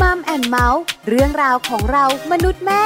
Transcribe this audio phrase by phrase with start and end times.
[0.00, 2.84] มัมแอนเมาส์เรื่องราวของเรามนุษย์แม่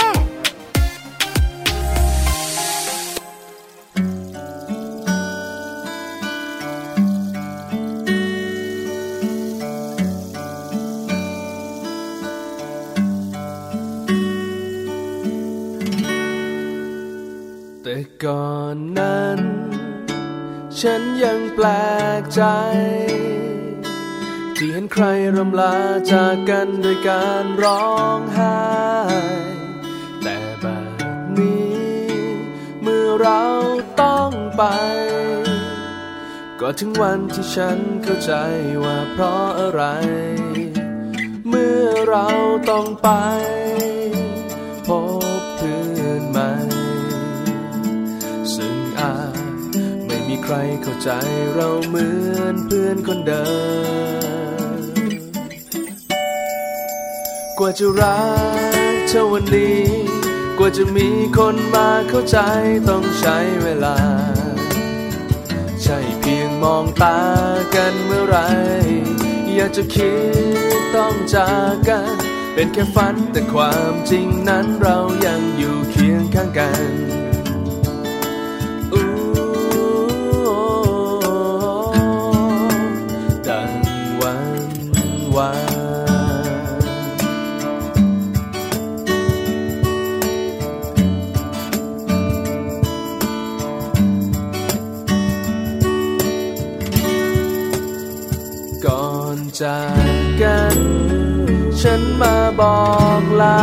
[17.82, 19.40] แต่ก่อนนั้น
[20.80, 21.66] ฉันยังแปล
[22.20, 22.42] กใจ
[25.00, 25.04] ร
[25.36, 25.76] รำลา
[26.12, 28.58] จากกันด้วยการร้องไห้
[30.22, 30.66] แต่แบ
[31.18, 32.04] บนี้
[32.82, 33.42] เมื่อเรา
[34.02, 34.62] ต้องไป
[36.60, 38.32] ก็ถึงวันที่ฉันเข้าใจ
[38.84, 39.82] ว่าเพราะอะไร
[41.48, 42.26] เมื่อเรา
[42.70, 43.08] ต้องไป
[44.86, 44.88] พ
[45.40, 46.52] บเพื่อนใหม่
[48.54, 49.36] ซึ่งอาจ
[50.06, 51.10] ไม่มีใครเข้าใจ
[51.54, 52.06] เราเหมื
[52.36, 53.46] อนเพื่อนคนเดิ
[54.26, 54.27] ม
[57.60, 58.20] กว่าจะรั
[58.94, 59.82] กเธอวันนี้
[60.58, 62.36] กว่าจะมีคนมาเข้าใจ
[62.88, 63.96] ต้องใช้เวลา
[65.82, 67.18] ใช่เพียงมองตา
[67.74, 68.36] กันเมื่อไร
[69.54, 70.14] อยากจะคิ
[70.78, 72.16] ดต้องจากกัน
[72.54, 77.17] เป็นแค่ฝันแต่ความจริงนั้นเรายังอยู่เคียงข้างกัน
[100.42, 100.78] กัน
[101.80, 102.80] ฉันมาบอ
[103.20, 103.62] กลา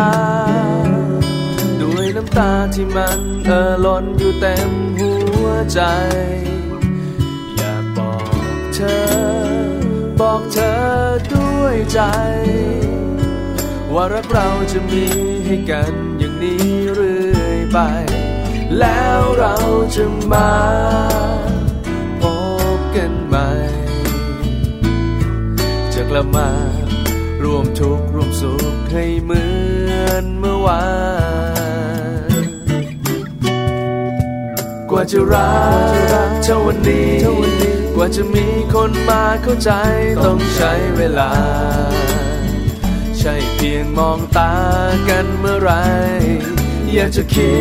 [1.81, 5.11] ด้วยน้ำตาที่มันเอ่อล้นอยู่เต็มหั
[5.44, 5.81] วใจ
[7.58, 8.16] อยากบอ
[8.56, 9.00] กเธอ
[10.20, 10.73] บอกเธอ
[11.33, 12.00] ด้วยใจ
[13.94, 15.06] ว่ารักเราจะมี
[15.45, 17.80] ให้กันอย่างนี้เรื่อยไป
[18.80, 19.56] แล้วเรา
[19.95, 20.52] จะมา
[26.17, 26.49] จะมา
[27.43, 29.43] รวมทุกข์รวมสุขให้เหมื
[30.05, 30.86] อนเมื่อวา
[32.43, 32.45] น
[34.89, 35.53] กว่าจะรั
[36.27, 37.14] กเท่าวันนี้
[37.95, 39.71] กว่าจะมีคนมาเข้าใจ
[40.26, 41.31] ต้องใช้เวลา
[43.20, 44.53] ใช่เพียงมองตา
[45.09, 45.71] กันเมื่อไร
[46.93, 47.55] อยากจะคิ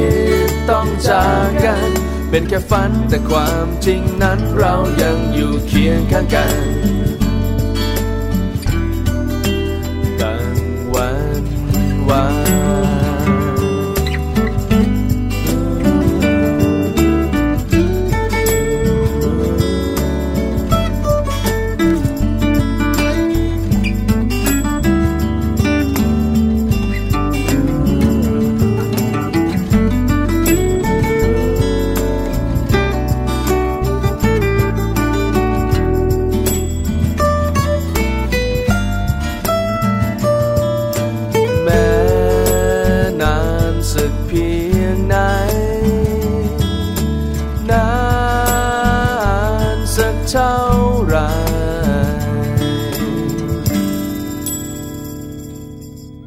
[0.47, 1.91] ดต้องจากกัน
[2.31, 6.85] เป็นแค่ฝันแต่ความจริงนั้นเรายังอยู่เคียงข้างกัน
[12.09, 12.44] ว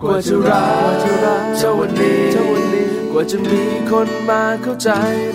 [0.01, 0.95] กว่าจะรัก
[1.57, 2.21] เท่าวันนี้
[3.11, 4.89] กว่าจะมีคนมาเข้าใจ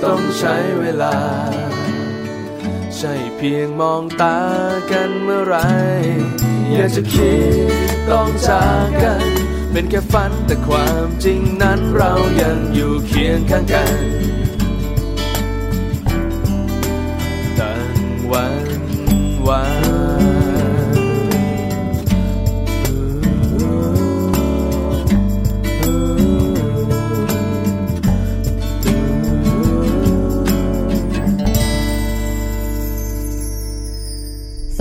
[0.05, 1.17] ต้องใช้เวลา
[2.97, 4.39] ใช่เพียงมองตา
[4.91, 5.57] กันเมื่อไร
[6.73, 7.35] อยากจะคิ
[7.69, 7.73] ด
[8.11, 9.27] ต้องจากกัน
[9.73, 12.13] เป็นแค่ฝันแต่ความจริงนั้นเรา
[12.43, 14.01] ยังอยู่เคียงข้างกัน
[17.59, 17.97] ตั้ง
[18.31, 18.62] วัน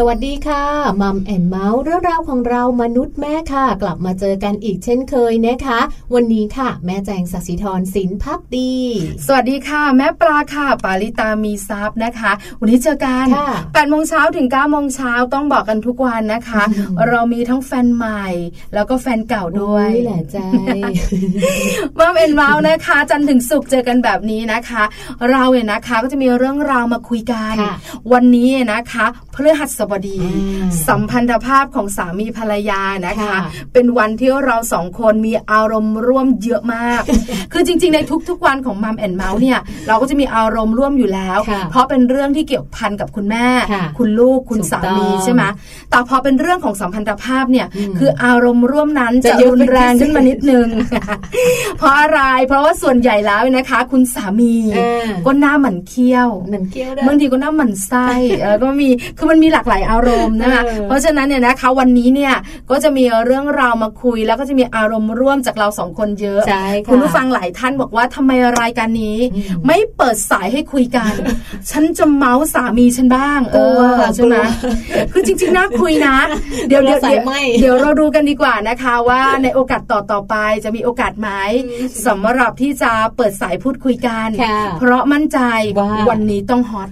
[0.07, 0.63] วัสดีค่ะ
[1.01, 5.79] มัมแอนเมาส์เรื่องราวของเรามนุษย์แม่ค่ะ กลับมาเจอกันอีกเช่นเคยนะคะ
[6.13, 8.73] วันนี้ค่ะ แม่แจงสัสิธรสินพักดี
[9.25, 16.63] สวัสดีค่ะ แม่ปลาค่ะ ปาลิตามีซับนะคะ วันนี้เจอกันค่ะ8โมงเช้าถึง9โมงเช้าต้องบอกกันทุกวันนะคะ
[17.09, 18.25] เรามีทั้งแฟนใหม่
[18.73, 20.37] แล้วก็แฟนเก่าด้วยนี่แหละใจ
[21.99, 24.83] มาเป็นเมาส์นะคะ จันทร์ถึงสุกร์เจอกันแบบนี้นะคะ
[25.31, 27.75] เราเนี่ยนะคะก็จะมีเรื่องราวมาคุยกันค่ะ
[28.13, 29.05] วันนี้เนี่ยนะคะ
[29.35, 30.17] พฤหัสบดี
[30.87, 33.35] สัมพันธภาพของสามีภรรยานะคะ
[33.73, 37.01] เป็นวันที่เราสองคนมีอารมณ์ร่วมเยอะมาก
[37.53, 37.99] คือจริง ๆ ใน
[38.29, 41.39] ทุกๆวันของมัมแอนเมาส์เนี่ยเราก็จะมีอารมณ์ร่วมอยู่แล้ว
[41.71, 43.47] เพราะเป็นเรื่องที่เกี่ยวพันกับคุณแม่
[43.97, 45.43] คุณลูกคุณสามีใช่ไหม
[45.89, 47.67] แต่พอเป็นเรื่องของสัมพันธภาพเนี่ย
[47.99, 50.67] คืออารมณ์ร่วมนั้นจะรุนแรงขึ้นมานิดนึง
[51.77, 54.55] เพราะอะไร เพราะว่าส่วนใหญ่แล้วนะคะ คุณสามี
[55.25, 58.07] ก็หน้าหมันเคี้ยวหมันเคี้ยวบางทีก็หน้าหมันไส้
[58.61, 62.33] ก็มีคือมันมีหลากหลายอารมณ์นะคะเพราะฉะนั้นเนี่ยนะคะวันนี้เนี่ย
[62.71, 66.41] ก็จะมีเรื่องราวมาคุย แล้วก็จะมีอารมณ์ร่วมจากเราสองคนเยอะ
[66.89, 68.31] คุณผู้ฟังหลายท่านบอกว่าทำไม
[68.61, 69.17] รายการนี้
[69.67, 71.13] ไม่เปิดสายให้คุยกัน
[71.71, 73.57] ฉันจะเมาส์สามีฉันบ้าง เอ
[73.95, 74.35] อใช่ไหม
[75.11, 76.17] คือจริงๆน่าคุยนะ
[76.67, 76.99] เดี๋ยวเดี๋ยว
[77.59, 81.29] เดี๋ยวเราดูกันดีกว่านะคะว่าในโอกาสต่อต่อไปจะมีโอกาสไหม
[82.07, 84.29] สำหรับที่จะเปิดสายพูดคุยกัน
[84.79, 85.39] เพราะมั่นใจ
[86.09, 86.89] วันนี้ต้องฮอต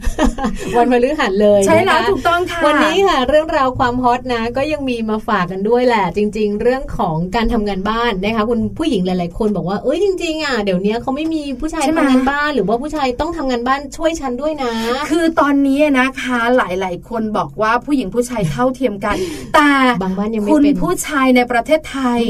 [0.77, 14.72] วันพฤหัสเลยใช่แล้วถูกต้องค่ะวันนี้ค่ะ เรื่องราวความฮอตนะ ก็ยังมีมาฝากกันด้วยแหละ จริง ๆ เรื่องของการทำงานบ้านนะคะคุณผู้หญิงหลายๆ คนบอกว่าเอ้ยจริงๆอะเดี๋ยวนี้เขาไม่มีผู้ชายทำงานบ้าน หรือว่าผู้ชายต้องทำงานบ้านช่วยฉันด้วยนะ
[15.10, 19.16] คือตอนนี้นะคะ หลายๆ คนบอกว่าผู้หญิงผู้ชายเท่าเทียมกัน
[19.56, 19.72] แต่
[20.02, 22.22] บางบ้านยังไม่คุณผู้ชายในประเทศไทย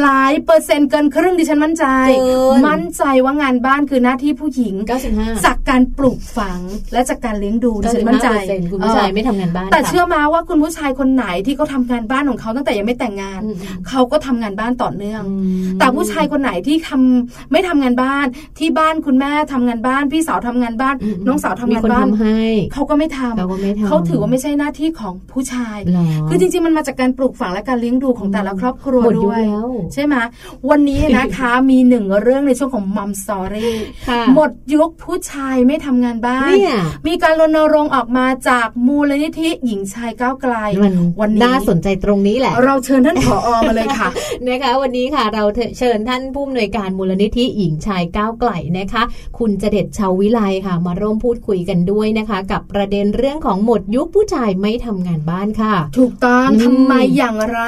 [0.00, 1.86] หลายเปอร์เซ็นต์เกินครึ่งดิฉันมั่นใจ
[2.66, 4.74] มั่นใจว่างานบ้านคือหน้าที่ผู้หญิง
[5.46, 6.60] จากการปลูกฝัง
[6.92, 8.28] และจากการเลี้ยงดูดิฉันมั่นใจ
[8.72, 13.40] คุณผู้ชายไม่ทำงานบ้านแต่เชื่อมาว่าคุณผู้ชายคนไหนที่เขาทางานบ้านของเขาตั้งแต่ยังไม่แต่งงาน
[13.88, 15.22] เขาก็ทำงานบ้านต่อเนื่อง
[15.78, 18.26] แต่ผู้ชายคนไหนที่ทำไม่ทำงานบ้าน
[18.58, 20.94] ที่บ้านคุณแม่ทำงานบ้าน พี่สาวทำงานบ้าน
[21.26, 22.06] น้องสาวทำงานบ้าน
[22.72, 25.78] เขาก็ไม่ทำเขาถือว่าไม่ใช่หน้าที่ของผู้ชาย
[26.28, 29.40] คือจริงๆมันมาจากการปลูกฝังและการเลี้ยงดูของแต่ละครอบครัวด้วย
[29.92, 30.14] ใช่ไหม
[30.70, 33.76] วันนี้นะคะมีหนึ่งเรื่องในช่วงของมัมสอรี่
[34.34, 36.52] หมดยุคผู้ชายไม่ทำงานบ้าน
[37.06, 40.54] มีการรณรงค์ออกมาจากมูลนิธิหญิงชายก้าวไกล
[41.20, 44.08] วันนี้น่าสนใจตรงนี้แหละ เราเชิญท่านผออมาเลยค่ะ
[44.48, 45.44] นะคะวันนี้ค่ะเรา
[45.78, 49.02] เชิญท่านผู้อำนวยการมูลนิธิหญิงชายก้าวไกลนะคะ
[49.38, 57.62] คุณเจเด็ดชาววิไลค่ะ มาร่วมพูดคุยกันด้วยนะคะ กับประเด็นเรื่องของหมดยุคผู้ชายไม่ทำงานบ้านค่ะ ถูกต้องทำไมอย่างไร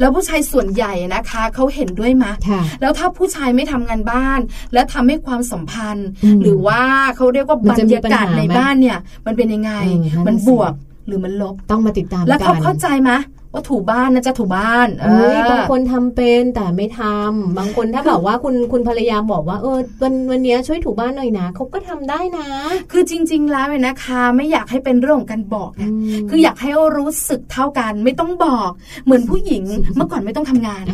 [0.00, 2.32] แล้วผู้ชายส่วนใหญ่นะคะเขาเห็นด้วยมะ
[2.80, 4.40] แล้วถ้าผู้ชายไม่ทำงานบ้าน
[4.72, 6.08] และทำให้ความสัมพันธ์
[6.42, 6.80] หรือว่า
[7.16, 9.72] เขาเรียกว่าบรรยากาศในบ้านเนี่ย มันเป็นยังไง
[10.26, 10.72] มันบวก
[11.10, 13.10] หรือมันลบต้องมาติดตามแล้วเขาเข้าใจไหม
[13.52, 22.46] ว่าถูบ้านนะจะถูบ้านเออบางคนทำเป็นแต่ไม่ทำบางคนถ้าแบบว่าคุณคุณภรรยาบอกว่าเออวันวันนี้ช่วยถูบ้านหน่อยนะเขาก็ทำได้นะ
[22.92, 25.90] คือจริง ๆ แล้วเนี่ยนะคะ ไม่อยากให้เป็นเรื่องของการบอกนะ
[26.30, 28.70] คืออยากให้รู้สึกเท่ากัน ไม่ต้องบอก
[29.04, 29.64] เหมือนผู้หญิง
[29.96, 30.84] เมื่อก่อนไม่ต้องทำงาน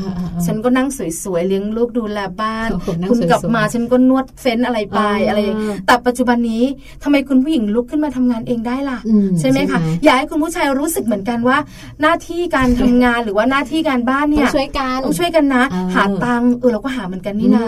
[0.47, 0.88] ฉันก็นั่ง
[1.23, 2.69] สวยๆเลี้ยงลูกดูแลบ้าน
[3.11, 5.38] คุณกลับมาฉันก็นวดเฟ้นอะไรไปอะไร
[5.87, 6.64] แต่ปัจจุบันนี้
[7.02, 8.99] ทำไมคุณผู้หญิงลุกขึ้นมาทำงานเองได้ล่ะ
[9.41, 11.59] ใช่ไหมคะอยากให้คุณผู้ชายรู้สึกเหมือนกันว่า
[12.00, 15.65] หน้าที่การทำงานหรือว่าหน้าที่การบ้านเนี่ยช่วยกันต้องช่วยกันนะ
[15.95, 17.67] หาตังเออเราก็หาเหมือนกันนี่นา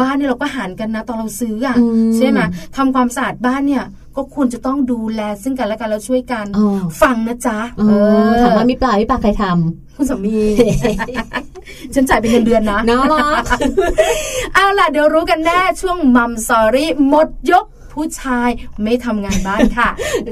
[0.00, 1.76] บ้านเนี่ยเราก็หารกันนะ ตอนเราซื้ออะ
[2.16, 2.40] ใช่ไหม
[2.76, 3.84] ทำความสะอาดบ้านเนี่ย
[4.16, 6.46] ก็ควรจะต้องดูแลซึ่งกันและกันแล้วช่วยกัน
[7.02, 7.82] ฟังนะจ๊ะเอ
[8.28, 10.38] อถามว่ามีปลาไม่ปลาใครทำคุณสามี
[11.94, 13.04] ฉันจ่ายเป็นเงินเดือนนะเนาะ
[14.54, 18.48] เอาล่ะเดี๋ยวรู้กันแน่ช่วงมัมสอรี่หมดยก ผู้ชาย
[18.84, 19.88] ไม่ทำงานบ้านค่ะ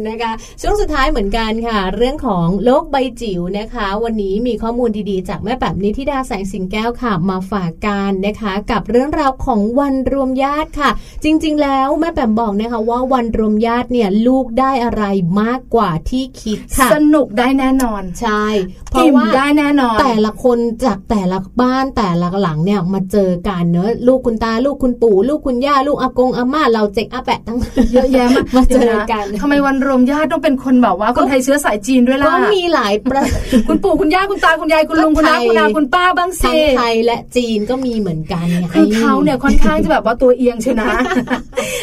[0.08, 10.90] นะคะช่วงสุดท้ายเหมือนกันค่ะ เรื่องของโลกใบจิ๋วนะคะ วันนี้มีข้อมูลดีๆ จากแม่แบบนิธิดาแสงสิงแก้วค่ะ มาฝากกันนะคะ กับเรื่องราวของวันรวมญาติค่ะ
[11.24, 15.04] จริง ๆ แล้วแม่แบบบอกนะคะว่าวันรวมญาติเนี่ยลูกได้อะไร
[15.40, 18.44] มากกว่าที่คิดค่ะสนุกได้แน่นอนใช่
[18.90, 27.40] เพราะว่าได้แน่นอน แต่ละคนจากแต่ละบ้านแต่ละหลังเนี่ยมาเจอกันเนอะลูกคุณตาลูกคุณปู่ ลูกคุณย่าลูกอากงอาม่าเราเจ๊กอาแปะ
[27.74, 33.22] ทั้งเยอะแยะมาเจอกันทำไมวันรวมญาติต้องเป็นคนแบบว่าคนไทยเชื้อสายจีนด้วยล่ะก็มีหลายประ
[33.68, 40.88] คุณปู่คุณย่าคุณตาคุณยายคุณลุงคุณน้าคุณอาคุณป้าบ้างสิไทยและจีนก็มีเหมือนกันคือเขาเนี่ยค่อนข้างจะแบบว่าตัวเอียงชนะ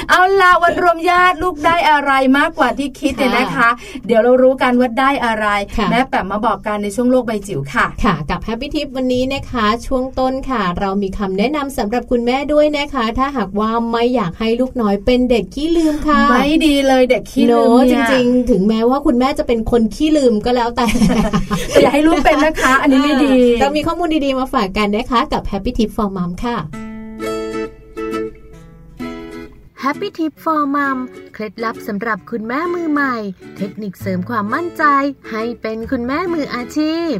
[0.09, 3.69] เอาล่ะวันรวมญาติลูกได้อะไรมากกว่าที่คิดเนี่ยนะคะ
[4.05, 5.45] เดี๋ยวเรารู้กันว่าได้อะไร
[5.91, 20.85] แม่แปมมาบอกกันในช่วงโลกใบจิ๋วค่ะค่ะ กับ Happy Tip วันนี้นะคะ ช่วงต้นค่ะ เรามีคำแนะนำสำหรับคุณแม่ด้วยนะคะ ถ้าหากว่าไม่อยากให้ลูกน้อยเป็นเด็กขี้ลืมค่ะไม่ดีเลยเด็กขี้ลืมจริง ๆ ถึงแม้ว่าคุณแม่จะเป็นคนขี้ลืมก็แล้วแต่
[21.69, 26.57] แต่อย่าให้ลูกเป็นนะคะ อันนี้ไม่ดีเรามีข้อมูลดีๆมาฝากกันนะคะ กับ Happy Tip for Mom ค่ะ
[29.83, 30.97] Happy Tip for Mom
[31.33, 33.15] เคล็ดลับสำหรับคุณแม่มือใหม่
[33.57, 34.83] เทคนิคเสริมความมั่นใจ
[35.31, 37.15] ให้เป็นคุณแม่มืออาชีพ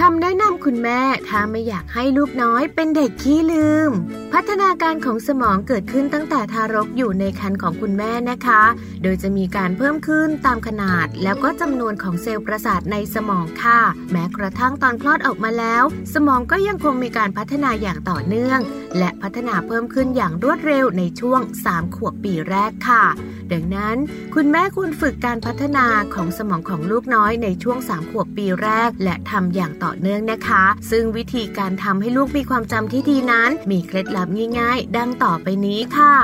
[0.00, 3.90] คำแนะนำคุณแม่ถ้าไม่อยากให้ลูกน้อยเป็นเด็กขี้ลืม
[4.32, 8.62] พัฒนาการของสมองเกิดขึ้นตั้งแต่ทารกอยู่ในครรภ์ของคุณแม่นะคะ
[9.02, 15.82] โดยจะมีการเพิ่มขึ้นตามขนาด แล้วก็จำนวนของเซลล์ประสาทในสมองค่ะ แม้กระทั่งตอนคลอดออกมาแล้ว
[16.14, 18.60] สมองก็ยังคงมีการพัฒนาอย่างต่อเนื่อง
[18.98, 23.04] และพัฒนาเพิ่มขึ้นอย่างรวดเร็วในช่วง 3 ขวบปีแรกค่ะ
[23.52, 23.96] ดังนั้น
[24.34, 36.16] คุณแม่ควรฝึกการพัฒนาของสมองของลูกน้อยในช่วง 3 ขวบปีแรก และทำอย่างต่อเนื่องนะคะ ซึ่งวิธีการทำให้ลูกมีความจำที่ดีนั้น มีเคล็ดลับง่ายๆ ดังต่อไปนี้ค่ะ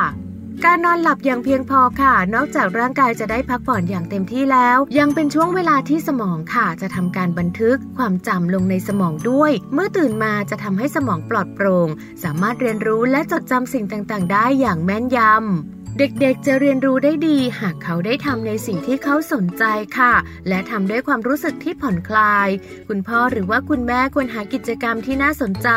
[0.66, 11.88] การนอนหลับอย่างเพียงพอค่ะ นอกจากร่างกายจะได้พักผ่อนอย่างเต็มที่แล้ว ยังเป็นช่วงเวลาที่สมองค่ะ จะทำการบันทึกความจำลงในสมองด้วย เมื่อตื่นมาจะทำให้สมองปลอดโปร่ง
[12.22, 19.64] สามารถเรียนรู้และจดจำสิ่งต่างๆ ได้อย่างแม่นยำ เด็กๆ จะเรียนรู้ได้ดี หากเขาได้ทำในสิ่งที่เขาสนใจ
[19.98, 20.14] ค่ะ
[20.48, 22.48] และทำด้วยความรู้สึกที่ผ่อนคลาย
[22.88, 25.68] คุณพ่อหรือว่าคุณแม่ควรหากิจกรรมที่น่าสนใจ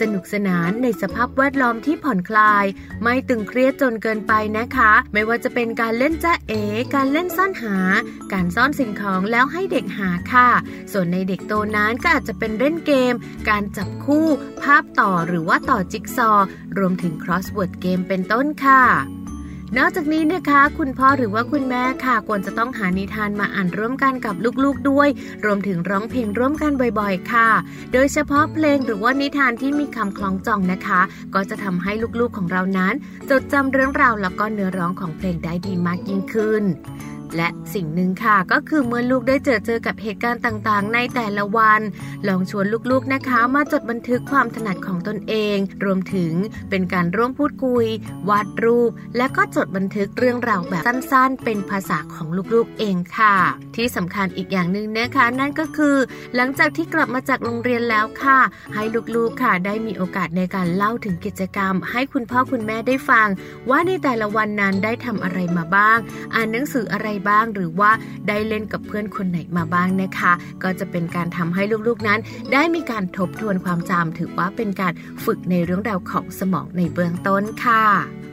[0.00, 2.64] สนุกสนานในสภาพแวดล้อมที่ผ่อนคลาย
[3.02, 6.62] ไม่ตึงเครียดจนเกินไปนะคะ ไม่ว่าจะเป็นการเล่นจ้าเอ๋
[6.94, 7.76] การเล่นซ่อนหา
[8.32, 10.48] การซ่อนสิ่งของแล้วให้เด็กหาค่ะ
[10.92, 13.14] ส่วนในเด็กโตนั้นก็อาจจะเป็นเล่นเกม
[13.48, 14.26] การจับคู่
[14.62, 16.46] ภาพต่อหรือว่าต่อจิ๊กซอว์
[16.78, 18.84] รวมถึง crossword เกมเป็นต้นค่ะ
[19.78, 25.08] นอกจากนี้นะคะ คุณพ่อหรือว่าคุณแม่ค่ะควรจะต้องหานิทานมาอ่านร่วมกันกับลูกๆด้วย
[25.44, 27.48] รวมถึงร้องเพลงร่วมกันบ่อยๆ ค่ะ
[27.92, 31.00] โดยเฉพาะเพลงหรือว่านิทานที่มีคำคล้องจองนะคะ
[31.34, 32.94] ก็จะทำให้ลูกๆของเรานั้น
[33.30, 36.64] จดจำเรื่องราวแล้วก็เนื้อร้องของเพลงได้ดีมากยิ่งขึ้น
[37.36, 41.80] และสิ่งหนึ่งค่ะก็คือเมื่อลูกได้เจอเจอกับเหตุการณ์ต่างๆ ในแต่ละวัน
[42.28, 46.32] ลองชวนลูกๆนะคะ มาจดบันทึกความถนัดของตนเอง รวมถึง
[46.70, 47.86] เป็นการร่วมพูดคุย
[48.28, 53.36] วาดรูป และก็จดบันทึกเรื่องราวแบบสั้นๆ เป็นภาษาของลูกๆเองค่ะ
[53.76, 55.96] ที่สำคัญอีกอย่างหนึ่งนะคะนั่นก็คือ
[56.36, 58.38] หลังจากที่กลับมาจากโรงเรียนแล้วค่ะ
[58.74, 58.82] ให้
[59.14, 63.28] ลูกๆค่ะได้มีโอกาสในการเล่าถึงกิจกรรม ให้คุณพ่อคุณแม่ได้ฟัง
[63.70, 65.98] ว่าในแต่ละวันนั้นได้ทำอะไรมาบ้าง
[66.34, 67.90] อ่านหนังสืออะไรบ้าง หรือว่า
[68.28, 72.20] ได้เล่นกับเพื่อนคนไหนมาบ้างนะคะ ก็จะเป็นการทำให้ลูกๆนั้น
[72.52, 74.92] ได้มีการทบทวนความจำถือว่าเป็นการ
[75.24, 77.84] ฝึกในเรื่องราวของสมองในเบื้องต้นค่ะ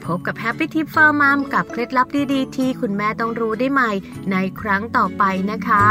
[0.06, 3.92] พบกับ Happy Tip for Mom กับเคล็ดลับดีๆ ที่คุณแม่ต้องรู้ได้ใหม่
[4.32, 5.86] ในครั้งต่อไปนะคะ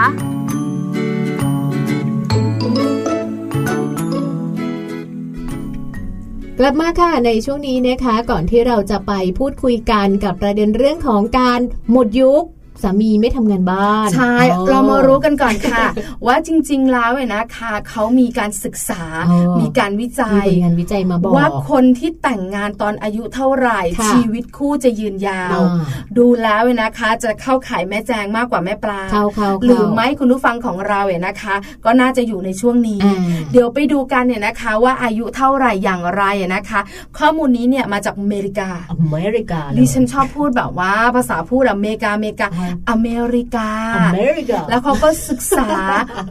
[6.61, 12.45] กลับมาค่ะในช่วงนี้นะคะ ก่อนที่เราจะไปพูดคุยกันกับประเด็นเรื่องของการหมดยุค
[12.83, 15.85] สามีไม่ทำงานบ้าน ใช่อ๋อเรามารู้กันก่อนค่ะ
[16.27, 25.85] ว่าจริง ๆ แล้วเนี่ยนะคะเขามีการศึกษาอ๋อมีการวิจัมียผลงานวิจัยมาบอกว่าคนที่แต่งงานตอนอายุเท่าไหร่ค่ะชีวิตคู่จะยืนยาวอ่า
[26.19, 31.55] ดูแล้วเนี่ยนะคะ จะเข้าขายแม่แจงมากกว่าแม่ปลาเข้าเข้าหรือไม่คุณผู้ฟังของเราเนี่ยนะคะ
[31.85, 33.19] ก็น่าจะอยู่ในช่วงนี้อ่า
[33.53, 36.81] เดี๋ยวไปดูกันเนี่ยนะคะ ว่าอายุเท่าไหร่อย่างไรอะนะคะ
[37.19, 45.69] ข้อมูลนี้เนี่ยมาจากอเมริกาอเมริกาเลยดิฉันชอบพูดแบบว่าภาษาพูดอเมริกาอเมริกาอ่าอเมริกาอเมริกา แล้วเขาก็ศึกษา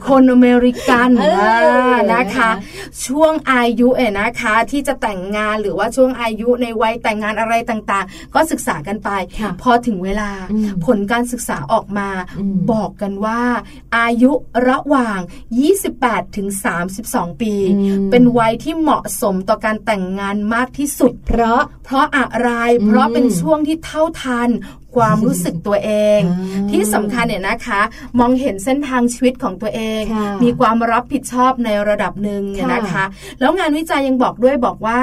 [0.08, 1.27] คนอเมริกันเอ
[1.91, 2.50] อนะคะ
[3.06, 13.41] ช่วงอายุเอ๋นะคะที่จะแต่งงานหรือว่าช่วงอายุในวัยแต่งงานอะไรต่างๆ ก็ศึกษากันไปค่ะพอถึงเวลาอืมผลการศึกษาออกมาอืมบอกกันว่า
[13.98, 14.32] อายุ
[14.70, 15.20] ระหว่าง
[15.77, 16.48] 28ถึง
[16.96, 24.50] 32 ปีอืมเป็นวัยที่เหมาะสมต่อการแต่งงานมากที่สุด เพราะเพราะอะไรอืมเพราะเป็นช่วงที่เท่าทัน
[24.97, 27.81] ความรู้สึกตัวเองอ่าที่สำคัญเนี่ยนะคะ
[28.19, 33.05] มองเห็นเส้นทางชีวิตของตัวเองค่ะมีความรับผิดชอบในระดับหนึ่งเนี่ยนะคะ
[33.39, 34.99] แล้วงานวิจัยยังบอกด้วยบอกว่า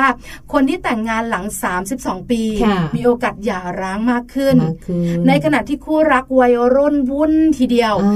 [0.52, 1.44] คนที่แต่งงานหลัง
[1.86, 8.10] 32 ปีค่ะมีโอกาสหย่าร้างมากขึ้นมากขึ้น ในขณะที่คู่รักวัยรุ่นวุ่นทีเดียวอ่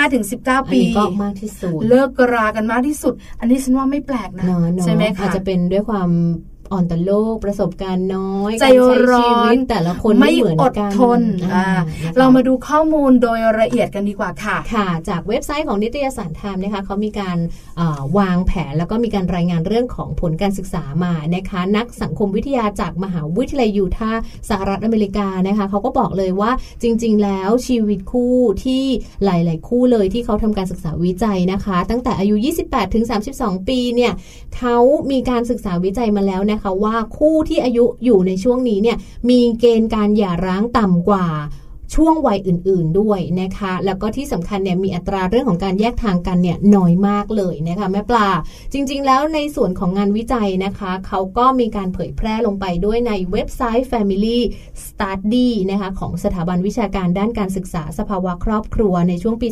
[0.00, 0.06] า
[0.64, 6.10] 15-19 ปีอันนี้ก็มากที่สุดเลิกรากันมากที่สุด อันนี้ฉันว่าไม่แปลกนะเนาะเนาะใช่ไหมอาจคะจะเป็นด้วยความ
[6.72, 11.20] อ่อนต่อโลกประสบการณ์น้อยใจการใช้ร้อนชีวิตแต่ละคนไม่ไม่เหมือนอดกันทน
[11.54, 17.38] อ่านะคะเรามาดูข้อมูลโดยละเอียดกันดีกว่าค่ะค่ะ จากเว็บไซต์ของนิตยสารไทม์นะคะเขามีการ
[17.76, 26.50] เอ่อวางแผนแล้วก็มีการรายงานเรื่องของผลการศึกษามานะคะนักสังคมวิทยาจากมหาวิทยาลัยยูทาห์สหรัฐอเมริกานะคะเขาก็บอกเลยว่า
[26.82, 28.84] จริง ๆ แล้วชีวิตคู่ที่
[29.24, 32.34] หลาย ๆ คู่เลยที่เขาทำการศึกษาวิจัยนะคะ ตั้งแต่อายุ
[32.64, 33.04] 28 ถึง
[33.36, 34.12] 32 ปีเนี่ย
[34.56, 34.76] เขา
[35.10, 38.98] มีการศึกษาวิจัยมาแล้วนะคะว่าคู่ที่อายุอยู่ในช่วงนี้เนี่ย
[39.30, 41.26] มีเกณฑ์การหย่าร้างต่ำกว่า
[41.94, 48.28] ช่วงวัยอื่น ๆด้วยนะคะ แล้วก็ที่สำคัญเนี่ยมีอัตราเรื่องของการแยกทางกันเนี่ยน้อยมากเลยนะคะแม่ปลา
[48.72, 54.38] จริง ๆ แล้วในส่วนของงานวิจัยนะคะเขาก็มีการเผยแพร่ลงไปด้วยในเว็บไซต์ Family
[54.84, 59.48] Study นะคะของสถาบันวิชาการด้านการศึกษาสภาวะครอบครัวในช่วงปี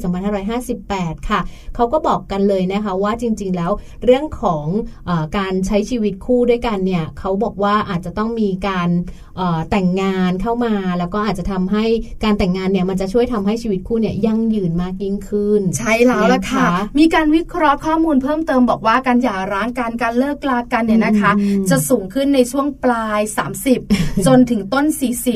[0.59, 1.41] 2558 ค่ะ
[1.75, 3.73] เขาก็บอกกันเลยนะคะว่าจริง ๆ แล้ว
[4.05, 4.67] เรื่องของ
[5.09, 8.89] อการใช้ชีวิตคู่ด้วยกันเนี่ยเขาบอกว่าอาจจะต้องมีการ
[9.71, 11.85] แต่งงานเข้ามา แล้วก็อาจจะทำให้
[12.25, 16.67] การแต่งงานเนี่ยมันจะช่วยทำให้ชีวิตคู่เนี่ยยั่งยืนมากยิ่งขึ้น ใช่แล้วละค่ะ
[16.99, 21.33] มีการวิเคราะห์ข้อมูลเพิ่มเติมบอกว่าการหย่าร้างการการเลิกลากันเนี่ยนะคะ
[21.71, 23.21] จะสูงขึ้นในช่วงปลาย
[23.75, 24.87] 30 จนถึงต้น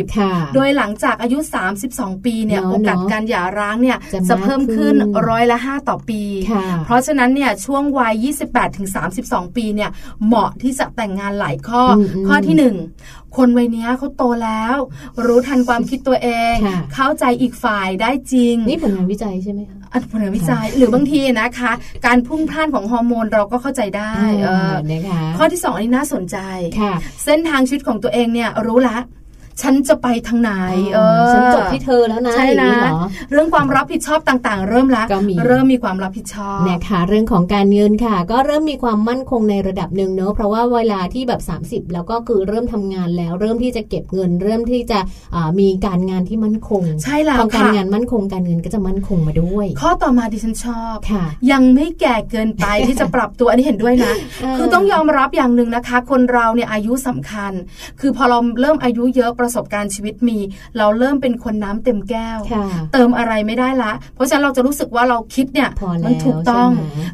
[0.02, 1.38] 40 โดยหลังจากอายุ
[1.82, 4.94] 32 ปีเนี่ยโอกาสการหย่าร้างเนี่ยจะเพิ่มขึ้น
[5.28, 6.22] ร้อยละ 5 ต่อปี
[6.84, 8.88] เพราะฉะนั้นเนี่ยช่วงวัย 28ถึง
[9.22, 9.90] 32 ปีเนี่ย
[10.26, 11.82] เหมาะที่จะแต่งงานหลายข้อ
[12.26, 14.76] ข้อที่ 1 คนวัยนี้เขาโตแล้ว
[15.26, 16.54] รู้ทันความคิดตัวเอง
[16.94, 19.78] เข้าใจอีกฝ่ายได้จริง นี่ผลงานวิจัยใช่ไหมคะ
[20.12, 21.72] ผลงานวิจัยหรือบางทีนะคะ
[22.06, 24.12] การพุ่งพล่านของฮอร์โมนเราก็เข้าใจได้
[24.42, 24.74] เออ
[25.38, 26.36] ข้อที่สองอันนี้น่าสนใจ
[27.24, 28.98] เส้นทางชีวิตของตัวเองเนี่ยรู้ละ
[29.62, 30.50] ฉันจะไปทางไหน
[30.94, 32.72] เออฉันจบที่เธอแล้วนะใช่นะ
[33.30, 35.02] เรื่องความรับผิดชอบต่างๆ เริ่มละ
[35.46, 44.98] เริ่มมีความรับผิดชอบนะคะเรื่องของการเงินค่ะ ก็เริ่มมีความมั่นคงในระดับหนึ่งเนอะเพราะว่าเวลาที่แบบ 30 แล้วก็คือเริ่มทำงานแล้ว เริ่มที่จะเก็บเงิน เริ่มที่จะ
[45.60, 54.14] มีการงานที่มั่นคง ใช่แล้วค่ะการงานมั่นคงการเงินก็จะมั่นคงมาด้วย ข้อต่อมาดิฉันชอบค่ะ ยังไม่แก่เกินไปที่จะปรับตัวอันนี้เห็นด้วยนะ
[54.56, 57.52] คือต้องยอมรับอย่างหนึ่งนะคะ คนเราเนี่ยอายุสำคัญ
[58.00, 60.38] คือพอเราเริ่มอายุเยอะประสบการณ์ชีวิตมี
[60.78, 62.38] เราเริ่มเป็นคนน้ำเต็มแก้ว
[62.92, 65.70] เติมอะไรไม่ได้ละ เพราะฉะนั้นเราจะรู้สึกว่าเราคิดเนี่ย
[66.06, 66.70] มันถูกต้อง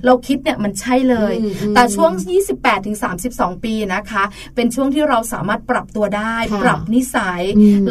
[0.07, 1.35] เราคิดเนี่ยมันใช่เลย
[1.75, 2.13] แต่ช่วง
[2.51, 2.97] 28ถึง
[3.31, 7.43] 32 ปีนะคะ เป็นช่วงที่เราสามารถปรับตัวได้ ปรับนิสัย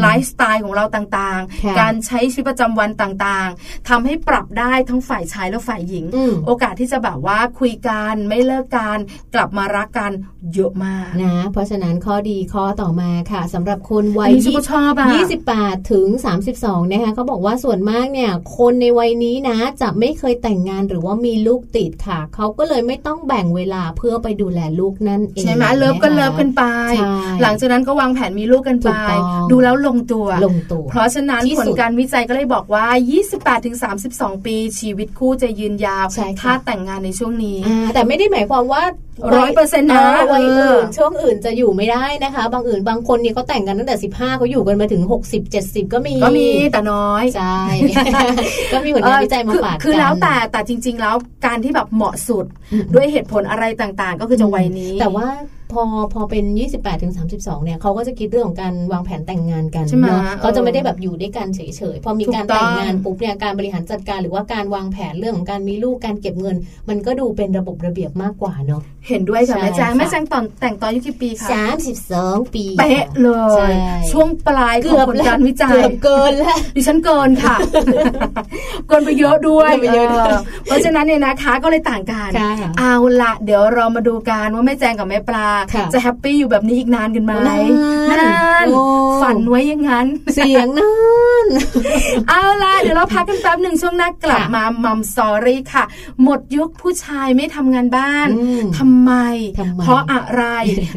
[0.01, 6.05] ไลฟ์สไตล์ของเราต่างๆ การใช้ชีวิตประจำวันต่างๆทำให้ปรับได้ทั้งฝ่ายชายและฝ่ายหญิง
[6.45, 8.97] โอกาสที่จะแบบว่าคุยกันไม่เลิกกัน
[9.35, 10.11] กลับมารักกัน
[10.53, 15.09] เยอะมากนะ เพราะฉะนั้นข้อดีข้อต่อมาค่ะสำหรับคนวัยที่ชอบอะ
[15.49, 16.07] 28 ถึง
[16.49, 26.63] 32 นะคะเขาบอกว่าส่วนมากเนี่ย คนในวัยนี้นะ จะไม่เคยแต่งงานหรือว่ามีลูกติดค่ะ เขาก็เลยไม่ต้องแบ่งเวลาเพื่อไปดูแลลูกนั่นเอง ใช่ไหม love ก็ love กันไป
[27.41, 28.89] หลังจากนั้นก็วางแผนมีลูกกันไป
[29.51, 32.85] ดูแล้วลงตัว ลงตัว เพราะฉะนั้นผลการวิจัยก็เลยบอกว่า
[33.25, 33.77] 28 ถึง
[34.11, 36.05] 32 ปี ชีวิตคู่จะยืนยาว
[36.41, 37.57] ถ้าแต่งงานในช่วงนี้
[37.93, 38.83] แต่ไม่ได้หมายความว่า
[39.35, 47.57] ร้อยเปอร์เซ็นต์นะวัยอื่นช่วงอื่นจะอยู่ไม่ได้นะคะ บางอื่นบางคนเนี่ยเขาแต่งกันตั้งแต่สิบห้าเขาอยู่กันมาถึงหกสิบเจ็ดสิบก็มีก็มีแต่น้อยใช่
[48.73, 52.45] ก็มีผลงานวิจัยมาฝากคือแล้วแต่แต่จริง ๆ แล้วการที่แบบเหมาะสุด
[52.95, 55.27] ด้วยเหตุผลอะไรต่างๆ ก็คือจะวัยนี้ แต่ว่า
[55.71, 55.83] พอ
[56.13, 56.43] พอเป็น
[56.73, 61.61] 28ถึง32 เนี่ยเขาก็จะคิดเรื่องของการวางแผนแต่งงานกันเนาะเขาจะไม่ได้แบบอยู่ด้วยกันเฉ
[61.93, 66.55] ยๆ พอมีการแต่งงานปุ๊บเนี่ยการบริหารจัดการหรือว่าการวางแผนเรื่องของการมีลูกการเก็บเงิน
[66.89, 71.49] มันก็ดูเป็นระบบระเบียบมากกว่าเนาะเห็นด้วยค่ะแม่แจ้งแม่แจ้งตอนแต่งตอนยุกี่ปีคะ
[72.05, 73.29] 32 ปีเป๊ะเล
[73.69, 73.71] ย
[74.11, 77.55] ช่วงปลายของผลการวิจัยเกินแล้วดิฉันเกินค่ะ
[78.87, 79.71] เกินไปเยอะด้วย
[80.65, 82.29] เพราะฉะนั้นเนี่ยนะคะก็เลยต่างกัน
[82.79, 85.47] เอาละเดี๋ยวเรามาดูกันว่าแม่แจงกับแม่ปลา
[85.93, 87.33] จะ happy อยู่แบบนี้อีกนานกันไหม
[88.19, 88.31] นา
[88.63, 88.67] น
[89.21, 90.87] ฝันไว้ยังงั้น เสียงนั่
[91.45, 91.47] น
[92.29, 95.83] เอาล่ะเดี๋ยวเราพักกันแป๊บหนึ่งช่วงหน้ากลับมา Mom's Story ค่ะ
[96.23, 98.27] หมดยุคผู้ชายไม่ทำงานบ้าน
[98.77, 99.11] ทำไม
[99.81, 100.43] เพราะอะไร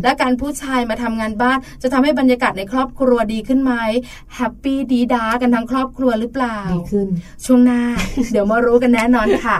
[0.02, 3.72] และการผู้ชายมาทำงานบ้าน จะทำให้บรรยากาศในครอบครัวดีขึ้นไหม
[4.36, 7.08] แฮปปี้ดีดากันทั้งครอบครัวหรือเปล่าดีขึ้น
[7.44, 7.82] ช่วงหน้า
[8.32, 9.58] เดี๋ยวมารู้กันแน่นอนค่ะ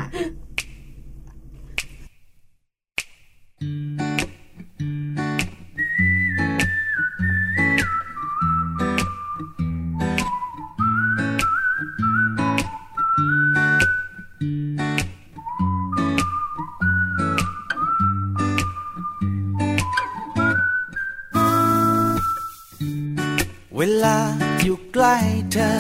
[23.83, 24.19] เวลา
[24.62, 25.16] อยู่ใกล้
[25.53, 25.71] เธอ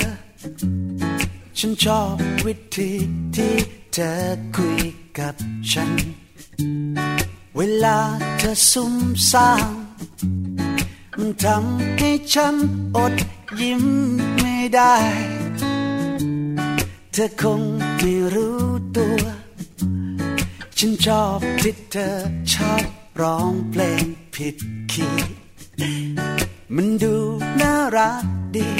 [1.58, 2.14] ฉันชอบ
[2.46, 2.90] วิธี
[3.36, 3.54] ที่
[3.92, 4.14] เธอ
[4.56, 4.80] คุย
[5.18, 5.34] กับ
[5.72, 5.90] ฉัน
[7.56, 7.98] เวลา
[8.38, 8.94] เธอซุ่ม
[9.30, 9.72] ซ่าม
[11.18, 12.54] มันทำให้ฉัน
[12.96, 13.14] อด
[13.60, 13.84] ยิ้ม
[14.40, 14.96] ไม่ได้
[17.12, 17.62] เธอคง
[17.98, 18.60] ไม่รู้
[18.96, 19.22] ตัว
[20.78, 22.10] ฉันชอบที่เธอ
[22.52, 22.84] ชอบ
[23.20, 24.56] ร้องเพลงผิด
[24.92, 25.40] คีย์
[26.76, 27.16] มันดู
[27.60, 28.24] น่ารัก
[28.56, 28.70] ดี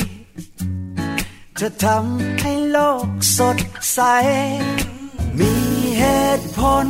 [1.61, 3.59] จะทำให้โลกสด
[3.93, 4.01] ใส
[5.39, 5.53] มี
[5.99, 6.05] เห
[6.39, 6.87] ตุผล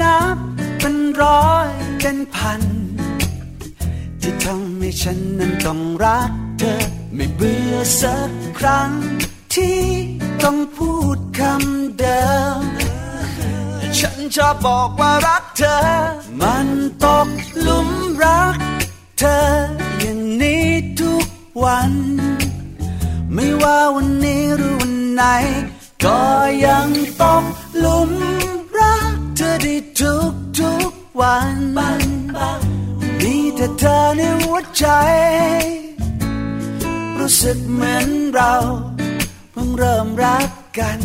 [0.00, 0.38] นับ
[0.80, 1.68] เป็นร้อย
[2.00, 2.62] เป็นพัน
[4.20, 6.74] ที่ทำให้ฉันนั้นต้องรักเธอ
[7.14, 8.90] ไม่เบื่อสักครั้ง
[9.54, 9.80] ที่
[10.42, 12.24] ต้องพูดคำเดิ
[12.58, 12.60] ม
[13.98, 15.78] ฉันชอบบอกว่ารักเธอ
[16.40, 16.66] มัน
[17.04, 17.28] ตก
[17.60, 17.88] หลุม
[18.24, 18.54] รัก
[23.34, 25.22] ไม่ว่าวันนี้หรือวันไหน
[26.04, 26.20] ก็
[26.66, 26.88] ยัง
[27.22, 27.44] ตก
[27.78, 28.10] หลุม
[28.78, 31.56] รักเธอได้ทุกทุกวัน
[33.20, 34.86] มีแต่เธอในหัวใจ
[37.18, 38.54] รู้สึกเหมือนเรา
[39.52, 41.00] เพิ่งเริ่มรักกัน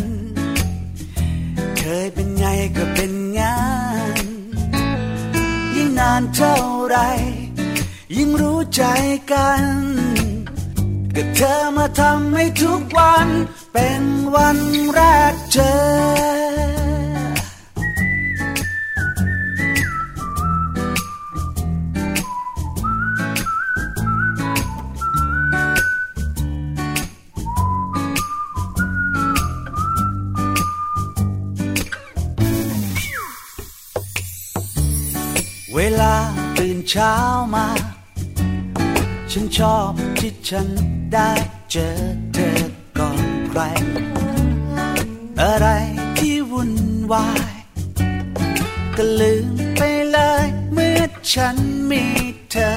[1.78, 3.58] เคยเป็นไงก็เป็นงา
[4.22, 4.24] น
[5.74, 6.98] ยิ่งนานเท่าไร
[8.16, 8.82] ยิ่งรู้ใจ
[9.32, 9.62] กัน
[11.20, 13.28] ก็เธอมาทำให้ทุกวัน
[13.72, 14.02] เป็น
[14.34, 14.58] วัน
[14.92, 15.00] แร
[15.32, 15.72] กเจอ
[35.74, 36.14] เวลา
[36.58, 37.14] ตื่นเช้า
[37.54, 37.66] มา
[39.30, 40.68] ฉันชอบที่ฉัน
[41.14, 41.32] ได้
[41.70, 41.88] เจอ
[42.34, 42.60] เธอ
[42.98, 43.60] ก่อนใคร
[45.42, 45.66] อะไร
[46.18, 46.72] ที่วุ่น
[47.12, 47.52] วาย
[48.96, 51.00] ก็ลืมไปเลยเมื่อ
[51.32, 51.56] ฉัน
[51.90, 52.04] มี
[52.50, 52.70] เธอ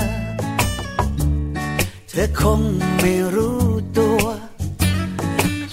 [2.09, 2.61] เธอคง
[2.99, 3.61] ไม่รู้
[3.97, 4.23] ตัว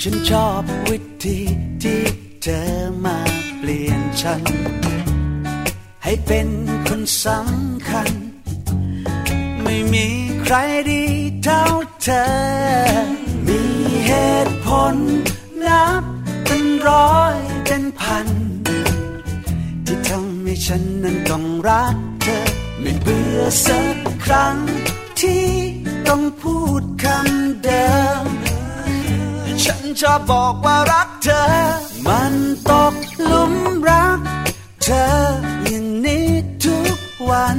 [0.00, 1.38] ฉันชอบวิธี
[1.82, 2.02] ที่
[2.42, 2.62] เธอ
[3.04, 3.18] มา
[3.58, 4.42] เปลี่ยนฉัน
[6.04, 6.48] ให้เป็น
[6.86, 8.08] คนสำคัญ
[9.62, 11.04] ไม่มี ใครดี
[11.44, 11.64] เท่า
[12.02, 12.24] เธอ
[13.46, 13.60] มี
[14.06, 14.12] เห
[14.46, 14.96] ตุผล
[15.66, 16.02] นับ
[16.46, 18.26] เป็นร้อยเป็นพัน
[19.86, 22.38] ที่ทำให้ฉันนั้นต้องรักเธอ
[22.80, 24.56] ไม่เบื่อสักครั้ง
[25.20, 25.46] ที่
[26.08, 27.88] ต้องพูดคำเดิ
[28.22, 28.24] ม
[29.64, 31.44] ฉันชอบบอกว่ารักเธอ
[32.06, 32.34] มัน
[32.70, 33.54] ตกหลุม
[33.88, 34.20] รัก
[34.82, 35.08] เธอ
[35.64, 36.26] อย่างนี้
[36.64, 36.98] ทุก
[37.30, 37.46] วั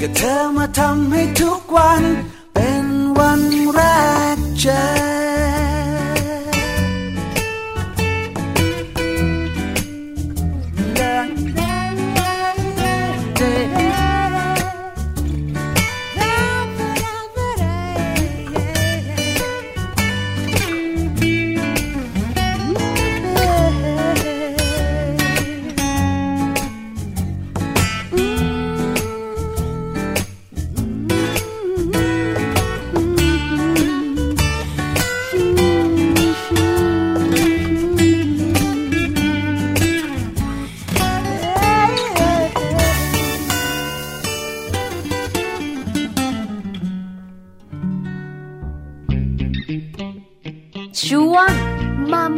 [0.00, 2.02] ก็เธอมาทำให้ทุกวัน
[2.54, 2.86] เป็น
[3.18, 3.40] วัน
[3.74, 3.80] แร
[4.36, 5.67] กเจอ
[52.12, 52.32] มัม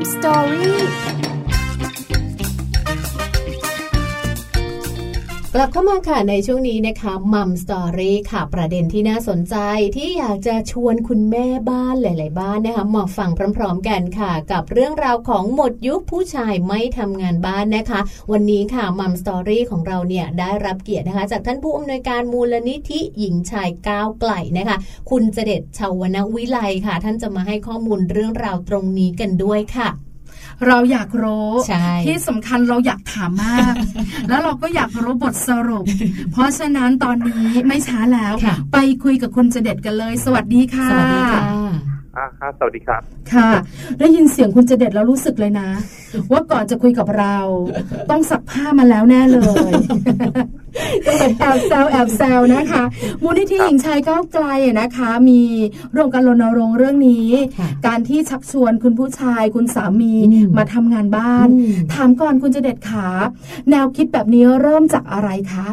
[5.55, 9.57] กลับเข้ามาค่ะในช่วงนี้นะคะมัมสตอรี่ค่ะประเด็นที่น่าสนใจ
[9.97, 18.01] ที่อยากจะชวนคุณแม่บ้านหลาย ๆ บ้านนะคะมาฟังพร้อม ๆ กันค่ะ กับเรื่องราวของหมดยุคผู้ชายไม่ทำงานบ้านนะคะ
[18.33, 24.77] วันนี้ค่ะมัมสตอรี่ของเราเนี่ยได้รับเกียรตินะคะ จากท่านผู้อำนวยการมูลนิธิหญิงชายก้าวไกลนะคะ
[25.11, 29.91] คุณเจเด็ดชาวณวิไลค่ะ ท่านจะมาให้ข้อมูลเรื่องราวตรงนี้กันด้วยค่ะ
[30.67, 33.75] เราอยากรู้ใช่ที่สำคัญเราอยากถามมาก
[34.29, 35.85] แล้วเราก็อยากรู้บทสรุป
[36.33, 41.43] เพราะฉะนั้นตอนนี้ไม่ช้าแล้วค่ะไปคุยกับคุณเจเด็ดกันเลย สวัสดีค่ะ สวัสดีค่ะ
[42.17, 43.51] อ่าครับสวัสดีครับ ค่ะ
[43.99, 45.71] ได้ยินเสียงคุณเจเด็ดแล้วรู้สึกเลยนะ
[46.33, 47.37] ว่าก่อนจะคุยกับเรา
[48.11, 49.73] ต้องสักผ้ามาแล้วแน่เลย
[51.41, 52.83] แอบแซวแอบแซวนะคะ
[53.23, 55.43] มูลนิธิหญิงชายก้าวไกลอะนะคะ มี
[55.93, 63.09] โรงการรณรงค์เรื่องนี้ค่ะการที่ชักชวนคุณผู้ชายคุณสามีอืมมาทำงานบ้านอืมถามก่อนคุณเจเด็ดขา
[63.71, 65.69] แนวคิดแบบนี้เริ่มจากอะไรคะ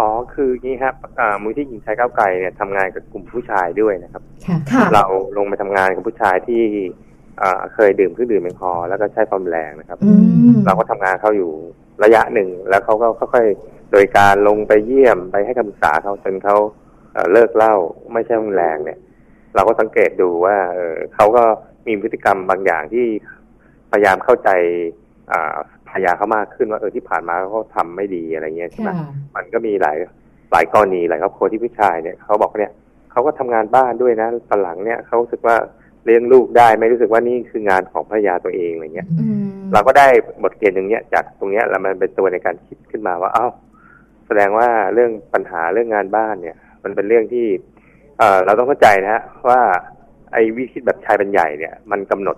[0.00, 5.04] อ๋อคืองี้ครับอ่ามูลที่หญิงชายก้าวไกลเนี่ยทำงานกับกลุ่มผู้ชายด้วยนะครับค่ะค่ะเรา
[5.36, 6.62] ลงไปทำงานกับผู้ชายที่
[7.42, 10.12] อ่าเคยดื่มเครื่องดื่มแอลกอฮอล์แล้วก็ใช้ความแรงนะครับอื
[10.50, 11.52] มเราก็ทำงานเขาอยู่
[12.04, 16.56] ระยะหนึ่ง แล้วเขาก็ค่อยๆโดยการลงไปเยี่ยมไปให้คำปรึกษาเขาจนเขา
[17.12, 17.74] เอ่อเลิกเหล้า
[18.12, 18.98] ไม่ใช่ความแรงเนี่ย
[19.54, 21.44] เราก็สังเกตดูว่าเออเขาก็
[21.86, 23.06] มีพฤติกรรมบางอย่างที่
[23.92, 24.50] พยายามเข้าใจ
[25.90, 28.96] อ่าภรรยาเขามากขึ้นว่าเออที่ผ่านมาเขาทำไม่ดีอะไรเงี้ยใช่ไหมค่ะ
[29.36, 29.96] มันก็มีหลาย
[30.52, 32.72] หลายกรณีหลายครอบครัวที่ผู้ชายเนี่ยเขาบอกว่าเนี่ย
[33.10, 35.56] เขาก็ทำงานบ้านด้วยนะตอนหลังเนี่ยเขารู้สึกว่า
[36.04, 40.08] เลี้ยงลูกได้ไม่รู้สึกว่านี่คืองานของภรรยาตัวเองอะไรเงี้ยอืมเราก็ได้
[40.42, 43.46] บทเรียนอย่างเนี้ยจากตรงเนี้ยแล้วมันเป็นตัวในการคิดขึ้นมาว่าเอ้า
[44.26, 47.46] แสดงว่าเรื่องปัญหาเรื่องงานบ้านเนี่ย มันเป็นเรื่องที่
[48.18, 49.60] เอ่อเราต้องเข้าใจนะฮะว่า
[50.32, 52.36] ไอ้วิธีแบบชายเป็นใหญ่เนี่ย มันกำหนด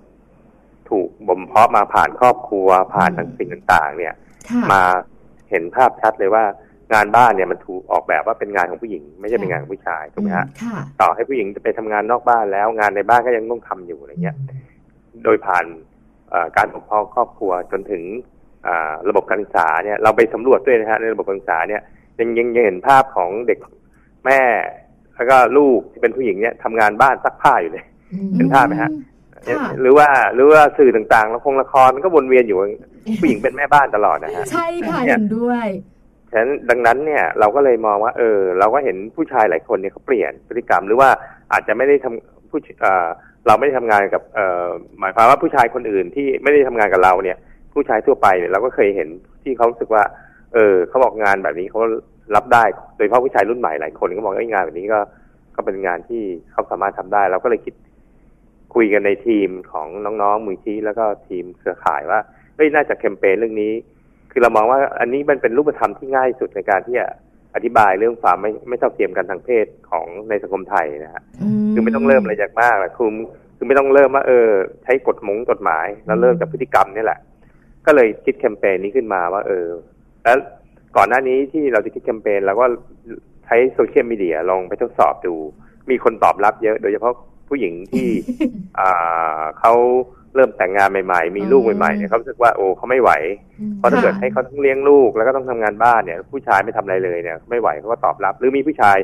[0.92, 4.14] ถูกบ่มเพาะมาผ่านครอบครัวผ่านทางสิ่งต่างๆ เนี่ย
[4.50, 4.83] ค่ะมา
[5.50, 6.44] เห็นภาพชัดเลยว่า
[6.92, 14.37] งานบ้านเนี่ยมันถูกออกแบบว่าเป็นงานของผู้หญิง ไม่ใช่เป็นงานของผู้ชายถูกไหมฮะค่ะต่อให้ผู้หญิงจะไปทำงานนอกบ้านแล้ว งานในบ้านก็ยังต้องทำอยู่อะไรเงี้ย
[15.24, 15.64] โดยผ่าน
[16.31, 18.02] เอ่อการปกครองครอบครัวจนถึง
[18.66, 21.83] อ่าระบบการศึกษาเนี่ยเราไปสำรวจด้วยนะฮะในระบบการศึกษาเนี่ย
[22.18, 23.59] ยังยังยังเห็นภาพของเด็ก
[24.24, 24.40] แม่
[25.14, 27.85] แล้วก็ลูกที่เป็นผู้หญิงเนี่ยทำงานบ้านซักผ้าอยู่เลย
[28.37, 28.90] เห็นภาพไหมฮะค่ะ
[29.81, 32.59] หรือว่าหรือว่าสื่อต่างๆละครละครมันก็วนเวียนอยู่
[33.20, 35.66] ผู้หญิงเป็นแม่บ้านตลอดนะฮะใช่ค่ะเนี่ยเห็นด้วย
[36.31, 41.09] ฉะนั้นดังนั้นเนี่ยเราก็เลยมองว่าเออ เราก็เห็นผู้ชายหลายคนเนี่ยเขาเปลี่ยนพฤติกรรม หรือว่า
[41.52, 43.09] อาจจะไม่ได้ทำผู้เอ่อ
[43.46, 44.66] เราไม่ได้ทำงานกับเอ่อ
[44.98, 47.37] หมายความว่าผู้ชายคนอื่นที่ไม่ได้ทำงานกับเราเนี่ย
[47.74, 49.09] ผู้ชายทั่วไปเนี่ยเราก็เคยเห็น
[49.42, 50.02] ที่เขารู้สึกว่า
[50.55, 51.78] เออเขาบอกงานแบบนี้เขา
[52.37, 52.64] รับได้
[52.96, 55.00] โดยเฉพาะผู้ชายรุ่นใหม่หลายคนก็บอกว่างานแบบนี้ก็
[55.57, 57.74] ก็เป็นงานที่เขาสามารถทำได้ เราก็เลยคิด
[58.74, 59.88] คุยกันในทีมของ
[60.22, 62.20] น้องๆมือชี้แล้วก็ทีมเครือข่ายว่า
[62.56, 63.72] เฮ้ยน่าจะแคมเปญเรื่องนี้
[64.32, 67.06] คือเรามองว่าอันนี้มันเป็นรูปธรรมที่ง่ายสุดในการที่จะ
[67.54, 71.22] อธิบายเรื่องความไม่ไม่เท่าเทียมกันทางเพศของในสังคมไทยนะฮะ
[71.72, 73.11] คือไม่ต้องเริ่มอะไรจากมากหรอกคือ
[73.56, 74.48] คือไม่ต้องเริ่มว่าเออ
[74.82, 77.18] ใช้กฎมงกฎหมาย แล้วเริ่มจากพฤติกรรมนี่แหละ
[77.87, 79.66] ก็เลยคิดแคมเปญนี้ขึ้นมาว่า เออ
[80.24, 80.37] แล้ว
[80.96, 82.66] ก่อนหน้านี้ที่เราจะคิดแคมเปญเราก็
[83.44, 85.35] ใช้โซเชียลมีเดียลองไปทดสอบดู
[85.90, 87.14] มีคนตอบรับเยอะ โดยเฉพาะ
[87.53, 88.09] ผู้หญิงที่
[88.79, 89.75] อ่าเขา
[90.35, 93.11] เริ่มแต่งงานใหม่ ๆ มีลูกใหม่ๆเนี่ยเขารู้สึกว่าโอ้เขาไม่ไหว
[93.79, 98.99] เพราะถ้าเกิดให้เขาต้องเลี้ยงลูกแล้วก็ต้องทำงานบ้านเนี่ย ผู้ชายไม่ทำอะไรเลยเนี่ยไม่ไหวเขาก็ตอบรับ หรือมีผู้ชาย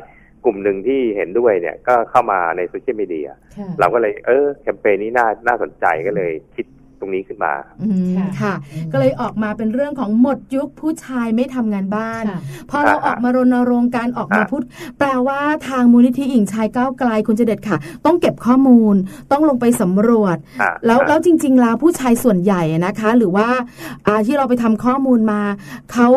[0.45, 6.65] กลุ่มหนึ่งที่เห็นด้วยเนี่ยก็เข้ามาในโซเชียลมีเดียค่ะเราก็เลยเออแคมเปญนี้น่าน่าสนใจก็เลยคิด
[6.99, 8.53] ตรงนี้ขึ้นมาอืมค่ะค่ะ
[8.91, 14.61] ก็เลยออกมาเป็นเรื่องของหมดยุคผู้ชายไม่ทำงานบ้านค่ะพอเราออกมารณรงค์การออกมาอะพูด
[14.99, 18.95] แปลว่าทางมูลนิธิหญิงชายก้าวไกลคุณเจเด็ดค่ะ ต้องเก็บข้อมูล
[19.31, 23.47] ต้องลงไปสำรวจอะแล้วอะแล้วจริง ๆ แล้วผู้ชายส่วนใหญ่นะคะ หรือว่า
[24.07, 25.41] อ่าที่เราไปทำข้อมูลมา
[25.93, 26.09] เขา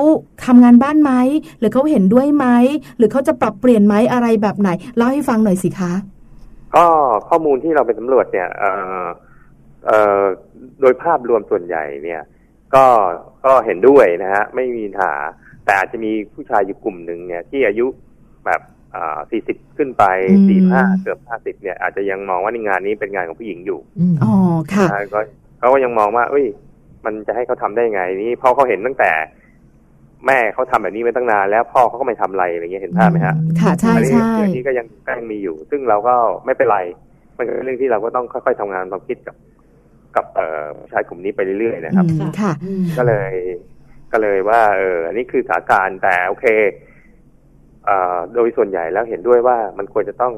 [0.44, 1.12] ทำงานบ้านไหม
[1.58, 2.46] หรือเขาเห็นด้วยไหม
[2.98, 5.92] หรือเขาจะปรับเปลี่ยนไหมอะไรแบบไหนเล่าให้ฟังหน่อยสิคะ
[6.76, 6.86] ก็
[7.28, 9.08] ข้อมูลที่เราไปสำรวจเนี่ยเอ่อเอ่อ
[10.80, 12.22] โดยภาพรวมส่วนใหญ่เนี่ย
[12.74, 12.86] ก็
[13.46, 15.12] ก็เห็นด้วยนะฮะไม่มีปัญหา
[15.64, 17.86] แต่อาจจะมีผู้ชายอยู่กลุ่มหนึ่งเนี่ย ที่อายุ
[18.46, 18.60] แบบ
[18.94, 24.32] อ่าสี่สิบขึ้นไปอืมสี่ห้าเกือบห้าสิบเนี่ย อาจจะยังมองว่าในงานนี้เป็นงานของผู้หญิงอยู่อืมอ๋อ
[24.74, 25.20] ค่ะนะก็
[25.58, 26.46] เขาก็ยังมองว่า เอ้ย
[27.04, 29.10] มันจะให้เขาทำได้ไงนี่เพราะเขาเห็นตั้งแต่
[30.26, 36.14] แม่เขาทำแบบนี้มาตั้งนานแล้วพ่อเขาก็ไม่ทำอะไรอะไรเงี้ยเห็นภาพไหมฮะค่ะใช่อันนี้ใช่เรื่องนี้ก็ยังก็ยังมีอยู่ ซึ่งเราก็
[36.46, 36.78] ไม่เป็นไร
[37.36, 39.34] มันก็เป็นเรื่องที่เราก็ต้องค่อยๆทำงานความคิดกับ
[40.16, 43.32] กับเอ่อผู้ชายกลุ่มนี้ไปเรื่อยๆนะครับ อืมค่ะอืมก็เลย
[44.12, 46.46] ก็เลยว่า เอออันนี้คือสถานการณ์แต่โอเค
[47.86, 50.34] เอ่อโดยส่วนใหญ่แล้วเห็นด้วยว่ามันควรจะต้อง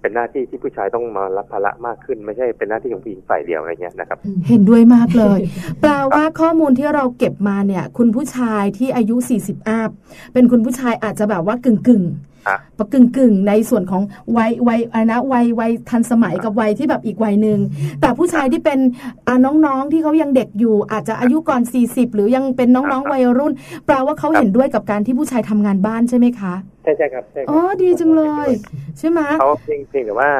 [0.00, 5.40] เป็นหน้าที่ที่ผู้ชายต้องมารับภาระมากขึ้น ไม่ใช่เป็นหน้าที่ของผู้หญิงฝ่ายเดียวอะไรเงี้ยนะครับ เห็นด้วยมากเลย
[5.80, 9.90] แปลว่าข้อมูลที่เราเก็บมาเนี่ย คุณผู้ชายที่อายุ 40 อัพ
[10.32, 14.02] เป็นคุณผู้ชายอาจจะแบบว่ากึ่งกึ่งๆ อะปะกึ่งกึ่งๆในส่วนของ
[14.36, 17.58] วัยวัยอะไรนะวัยวัยทันสมัยกับวัยที่แบบอีกวัยหนึ่ง
[18.00, 18.78] แต่ผู้ชายที่เป็น
[19.26, 23.52] อ่าน้องๆที่เขายังเด็กอยู่ อาจจะอายุก่อน 40 หรือยังเป็นน้องๆวัยรุ่น
[23.86, 28.48] แปลว่าเขาเห็นด้วยกับการที่ผู้ชายทำงานบ้านใช่ไหมคะใช่ใช่ครับใช่ครัอ๋อดีจังเลย
[28.98, 30.30] ใช่ไหมเขาเพียงเพียงแต่ว่า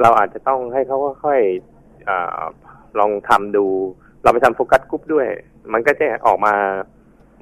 [0.00, 2.40] เราอาจจะต้องให้เขาค่อยๆอ่า
[2.98, 3.66] ลองทำดู
[4.22, 5.26] เราไปทำ focus group ด้วย
[5.72, 6.54] มันก็จะออกมา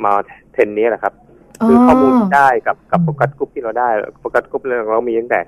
[0.04, 0.12] มา
[0.52, 1.14] เทรนนี้แหละครับ
[1.68, 3.88] คือข้อมูลที่ได้กับกับ focus group ที่เราได้
[4.20, 5.40] focus group เรามีตั้งแต่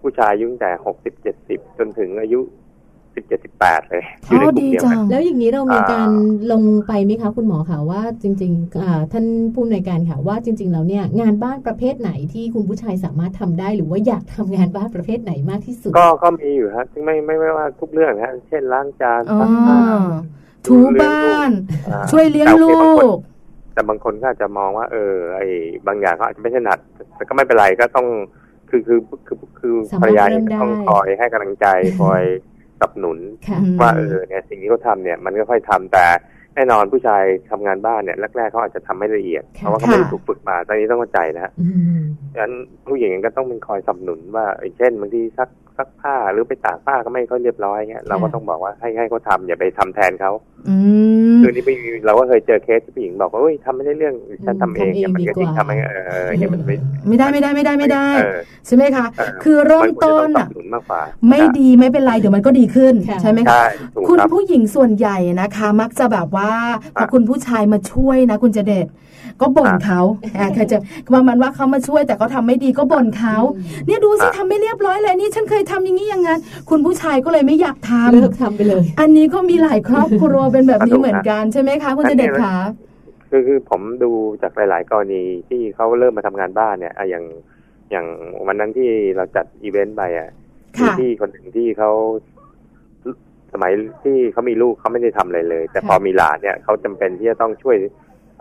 [0.00, 2.40] ผู้ชายอายุตั้งแต่หกสิบเจ็ดสิบจนถึงอายุ
[3.14, 19.78] สิบเจ็ดสิบแปดเลยอยู่ในกลุ่มเดียวกันแล้วอย่างนี้เรามีการอ่ลงไปไหมคะ คุณหมอคะว่าจริงๆอ่าท่านผู้อำนวยการค่ะว่าจริง ๆ แล้วเนี่ยงานบ้านประเภทไหนที่คุณผู้ชายสามารถทำได้หรือว่าอยากทำงานบ้านประเภทไหนมากที่สุด ก็ก็มีอยู่ฮะซึ่งไม่ไม่ไม่ว่าทุกเรื่องฮะเช่นล้างจานอ๋อซักผ้า
[20.66, 21.50] ถูบ้าน
[21.88, 23.20] อ่าช่วยเลี้ยงแต่โอลูคบางคนก
[23.78, 25.48] แต่บางคนก็อาจจะมองว่า เออ ไอ้
[25.86, 26.78] บางอย่างเขาอาจจะไม่ถนัด
[27.16, 28.06] แต่ก็ไม่เป็นไรก็ต้อง
[28.70, 31.66] คือคือคือคือสามารถภรรยาเริ่เองมก็ต้องได้คอยให้กำลังใจ
[32.00, 32.22] คอย
[32.78, 36.06] สนับสนุนค่ะอืมว่าเออเนี่ยสิ่งที่เขาทำเนี่ย มันก็ค่อยทำแต่
[36.54, 42.00] แน่นอนผู้ชายทำงานบ้านเนี่ยแรกๆเขาอาจจะทำไม่ละเอียดค่ะเพราะว่าเขาไม่ได้ถูกฝึกมาตอนนี้ต้องเข้าใจนะฮะอืม
[42.32, 42.52] เอฉะนั้น
[42.88, 50.32] ผู้หญิงก็ต้องเป็นคอยสนับสนุนว่าเอ่อเช่นบางทีซัก ซักผ้าหรือไปตากผ้าก็ไม่ค่อยเรียบร้อยเงี้ยเราก็ต้องบอกว่าให้ให้เขาทำอย่าไปทำแทนเขา
[50.68, 50.76] อื
[51.36, 54.14] มคือนี่ไม่มีเราก็เคยเจอเคสที่ผู้หญิงบอกว่าเฮ้ยทำไม่ได้เรื่อง
[54.46, 56.76] ฉันทำเองทำเองเนี่ยมันก็ดีกว่าจริงทำไม่เออเนี่ยมันไม่
[57.08, 66.50] ไม่ได้ไม่ได้ไม่ได้ไม่ได้เออใช่ไหมคะเออคือเริ่มต้นมัควรจะอะต้องสนับสนุนมากกว่าไม่ดีไม่เป็นไรเดี๋ยวมันก็ดีขึ้นค่ะใช่ไหมคะใช่ถูกคุณครับผู้หญิงส่วนใหญ่นะคะ มักจะแบบว่า
[66.94, 68.88] พอคุณผู้ชายมาช่วยนะ คุณเจเดช
[69.40, 70.00] ก็บ่นเขา
[70.38, 70.78] อ่าเคยเจะ
[71.14, 73.36] ประมาณว่าเขามาช่วยแต่เขาทำไม่ดีก็บ่นเขา
[73.86, 82.54] เนี่ยดูสิทำไม่เรียบร้อยเลยนี่ฉันเคยทำอย่างนี้อย่างนั้น คุณผู้ชายก็เลยไม่อยากทำเลิกทำไปเลย อันนี้ก็มีหลายครอบครัวเป็นแบบนี้ถูกนะเหมือนกันใช่ไหมคะคุณเจเดชคะ
[83.30, 84.10] คือคือผมดู
[84.42, 87.24] จากหลาย ๆ กรณีที่เขาเริ่มมาทำงานบ้านเนี่ยอะอย่าง
[87.90, 88.06] อย่าง
[88.46, 90.28] วันนั้นที่เราจัดอีเวนต์ไปอะ
[90.80, 91.90] มีค่ะที่คนหนึ่งที่เขา
[93.52, 93.72] สมัย
[94.04, 97.76] ที่เขามีลูกเขาไม่ได้ทำอะไรเลย แต่ค่ะพอมีหลานเนี่ยเขาจำเป็นที่จะต้องช่วย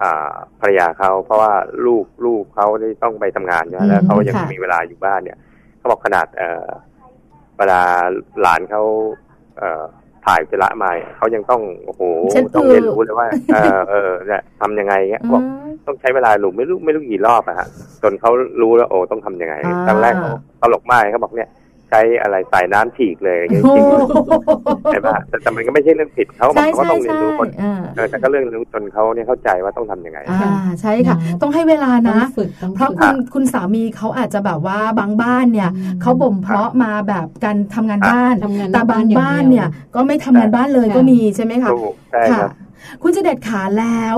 [0.02, 1.54] อ่าภรรยาเขาเพราะว่า
[1.86, 5.38] ลูกลูกเขาได้ต้องไปทำงานใช่ไหมแล้วเขายังค่ะมีเวลาอยู่บ้านเนี่ย
[5.78, 6.68] เขาบอกขนาดเอ่อ
[7.58, 7.82] เวลา
[8.42, 8.82] หลานเขา
[9.58, 9.84] เอ่อ
[10.26, 15.44] ถ่ายอุจจาระมาเนี่ยเขายังต้องโอ้โหเช็ดต้องอือเรียนรู้เลยว่าเออเออเนี่ยทำยังไงเงี้ยบอก
[15.86, 17.68] ต้องใช้เวลาหลูไม่รู้ไม่รู้กี่รอบอะฮะ
[18.04, 21.50] จนเขารู้แล้วโอ้ต้องทำยังไงอ่าตอนแรกเขาตลกมากเขาบอกเนี่ย
[21.90, 42.52] ใช้อะไรใส่น้ำฉีกเลยอย่างเงี้ยโอ้จริงๆใช่ปะแต่แต่มันก็ไม่ใช่เรื่องผิดเขาบอกใช่เขาก็ใช่ต้องเรียนใช่รู้คนอ่าเออแต่ก็เรื่องรู้จนเขาเนี่ยเข้าใจว่าต้องทำยังไงอ่าใช่ค่ะนะต้องให้เวลาต้อนะงฝึกต้องเพราะฝึกคุณคุณสามีเขาอาจจะแบบว่าบางบ้านเนี่ยอืมเขาบ่มเพาะมาแบบการทำงานบ้านทำงานแต่บางบ้านเนี่ย ก็ไม่ทำงานบ้านเลยค่ะก็มีใช่ไหมคะถูกใช่คค่ะรับ
[43.02, 44.16] คุณเจเด็ดขาแล้ว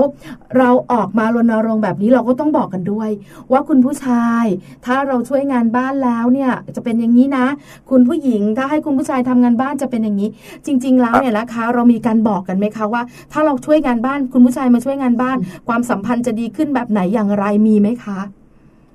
[0.58, 3.10] เราออกมารณรงค์แบบนี้เราก็ต้องบอกกันด้วย
[3.52, 4.44] ว่าคุณผู้ชาย
[4.86, 7.46] ถ้าเราช่วยงานบ้านแล้วเนี่ยจะเป็นอย่างนี้นะ
[7.90, 10.28] คุณผู้หญิงถ้าให้คุณผู้ชายทำงานบ้านจะเป็นอย่างนี้
[10.66, 15.36] จริง ๆ แล้วเนี่ยนะคะ เรามีการบอกกันไหมคะว่า ถ้าเราช่วยงานบ้านคุณผู้ชายมาช่วยงานบ้าน
[15.68, 18.18] ความสัมพันธ์จะดีขึ้นแบบไหนอย่างไรมีไหมคะ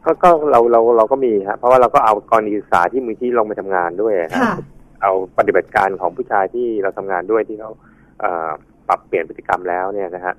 [0.06, 4.54] ก็ก็เราเราเราก็มีฮะเพราะว่าเราก็เอากรณีศึกษาที่มือที่ลงไปทำงานด้วยฮะค่ะ
[5.02, 7.72] เอาปฏิบัติการของผู้ชายที่เราทำงานด้วยที่เขา
[8.20, 8.52] เอ่อ
[8.88, 10.34] ปรับเปลี่ยนพฤติกรรมแล้วเนี่ยนะฮะ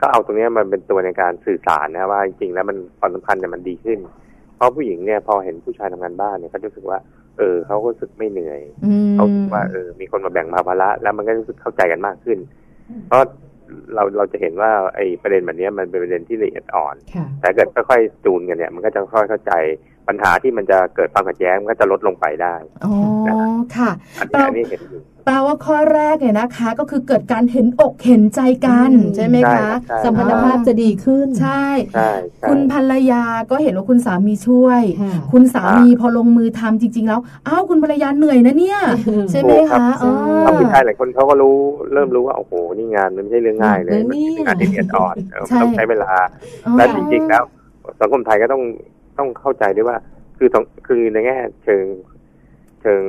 [0.00, 3.98] ก็เอาตรงเนี้ยมันเป็นตัวในการสื่อสารนะว่าจริงๆแล้วมันความสัมพันธ์เนี่ยมันดีขึ้น
[4.56, 6.98] เพราะผู้หญิงเนี่ยพอเห็นผู้ชายทำงานบ้านเนี่ยเขาจะรู้สึกว่า
[7.38, 12.38] เออเขาก็รู้สึกไม่เหนื่อยอืมเขาคิดว่าเออมีคนมาแบ่งเบาภาระแล้วมันก็รู้สึกเข้าใจกันมากขึ้น
[13.08, 13.22] เพราะ
[13.94, 19.52] เราเราจะเห็นว่าไอ้ประเด็นแบบเนี้ยมันเป็นประเด็นที่ละเอียดอ่อนค่ะแต่เกิดค่อยๆจูนกันเนี่ย มันก็จะค่อยเข้าใจ
[20.08, 22.92] ปัญหาที่มันจะเกิดความขัดแย้งมันก็จะลดลงไปได้อ๋อ
[23.76, 38.80] ค่ะอันเรานี้อันนี้เห็นอยู่แปลว่าข้อแรกเนี่ยนะคะ ก็คือเกิดการเห็นอกเห็นใจกันอืมใช่ไหมใช่คะใช่สัมพันธภาพจะดีขึ้นใช่ใช่ใช่ คุณภรรยาก็เห็นว่าคุณสามีช่วยค่ะคุณสามีพอลงมือทำจริง ๆ แล้วอ้าวคุณภรรยาเหนื่อยนะเนี่ย
[39.30, 41.56] ใช่ไหมถูกครัคะบอ๋อเพราะผู้ชายหลายคนเขาก็รู้
[41.92, 46.12] เริ่มรู้ว่าโอ้โหนี่งานมันไม่ใช่เรื่องง่ายเลยเออมันเนี่ยเป็นงานที่ละเอียดอ่อนเออใช่มันต้องใช้เวลา
[46.66, 47.44] อ๋อและจริงๆแล้ว
[48.00, 48.62] สังคมไทยก็ต้อง
[49.18, 49.96] ต้องเข้าใจด้วยว่า
[50.38, 51.84] คือต้องคือในแง่เชิง
[52.82, 53.02] เชิง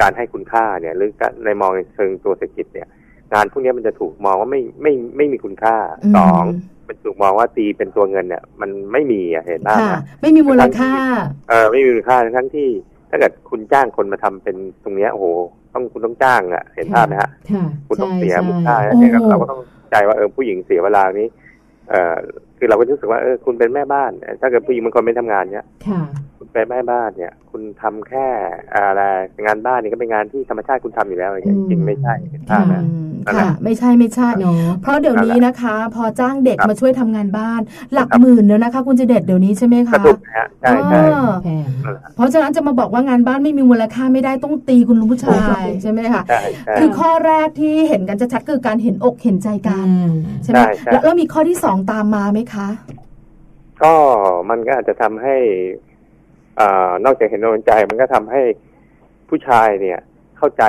[0.00, 2.88] การให้คุณค่าเนี่ย หรือการในมองในเชิงตัวเศรษฐกิจเนี่ย
[3.32, 5.76] งานพวกนี้มันจะถูกมองว่าไม่ไม่ไม่มีคุณค่า
[6.12, 6.44] มสอง
[6.88, 10.90] มันถูกมองว่าตีเป็นตัวเงินเนี่ย มันไม่มีอะเห็นป่ะค่ะไม่มีมูลค่า
[11.48, 12.68] เออไม่มีมูลค่าทั้งที่
[13.10, 15.26] ถ้าเกิดคุณจ้างคนมาทำเป็นตรงเนี้ยโอ้โห
[15.74, 21.28] ต้องคุณต้องจ้างอะ เห็นภาพไหมฮะค่ะคุณต้องใช่เสียใช่มูลค่าโอ้โหเนี่ยเราก็ต้องใจว่าเออผู้หญิงเสียเวลานี้
[21.90, 22.16] เออ
[22.62, 26.02] คือเราก็รู้สึกว่าเออคุณเป็นแม่บ้าน ถ้าเกิดผู้หญิงบางคนไม่ทำงานเนี้ยค่ะ
[26.38, 28.26] คุณเป็นแม่บ้านเนี่ย คุณทำแค่
[28.74, 29.02] อะไร
[29.44, 37.60] งานบ้านนี่ก็เป็นงานที่ธรรมชาติคุณทำอยู่แล้วอย่างเงี้ยอืมจริงไม่ใช่เห็นภาพไหมอืมนั่นแหละค่ะ ไม่ใช่ไม่ใช่เนาะเพราะเดี๋ยวนี้นะคะ พอจ้างเด็กครับมาช่วยทำงานบ้าน
[37.92, 52.68] หลักครับหมื่นแล้วนะคะ คุณเจเด็ดเดี๋ยวนี้ใช่ไหมกคะระตุกนะฮะใช่ใช่อ๋อแพงนั่นแหละเพราะฉะนั้นจะมาบอกว่างานบ้านไม่มีมูลค่าไม่ได้ต้องตีคุณลุงผู้ชายใช่ไหมคะใช่ใช่คือข้อแรกที่เห็นกันชัดๆคือการเห็นอกเห็นใจกันอ่าใช่ไหมใช่ใช่แล้วแล้วมีข้อที่สองตามมาไหมคะ
[53.82, 53.94] ก็
[54.50, 55.36] มันก็อาจจะทำให้
[56.60, 58.42] อ่านอกจากเห็นอกเห็นใจ มันก็ทำให้
[59.28, 60.00] ผู้ชายเนี่ย
[60.38, 60.64] เข้าใจ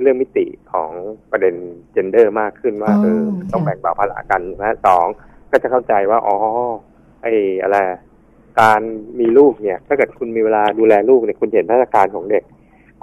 [0.00, 0.90] เรื่องมิติของ
[1.30, 1.54] ประเด็น
[1.92, 5.06] เจนเดอร์มากขึ้นว่าอ๋อเออต้องค่ะแบ่งเบาภาระกันนะสอง
[5.50, 6.36] ก็จะเข้าใจว่าอ๋อ
[7.22, 7.76] ไอ้อะไร
[8.60, 8.80] การ
[9.20, 12.44] มีลูกเนี่ย ถ้าเกิดคุณมีเวลาดูแลลูกเนี่ยคุณเห็นพัฒนาการของเด็ก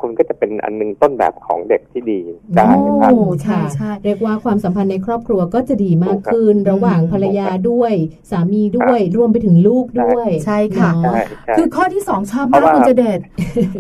[0.02, 2.20] คุณก็จะเป็นอันหนึงต้นแบบของเด็กที่ดี
[2.56, 7.94] ได้นะครับโอ้ใช่ใช่เรียกว่าความสัมพันธ์ในครอบครัวก็จะดีมากขึ้นถูกครับระหว่างภรรยาด้วย
[8.32, 13.20] สามีด้วยรวมไปถึงลูกด้วย ใช่ค่ะเนาะใช่ใช่คือข้อที่สองชอบเพมากราะว่าคุณเจเดช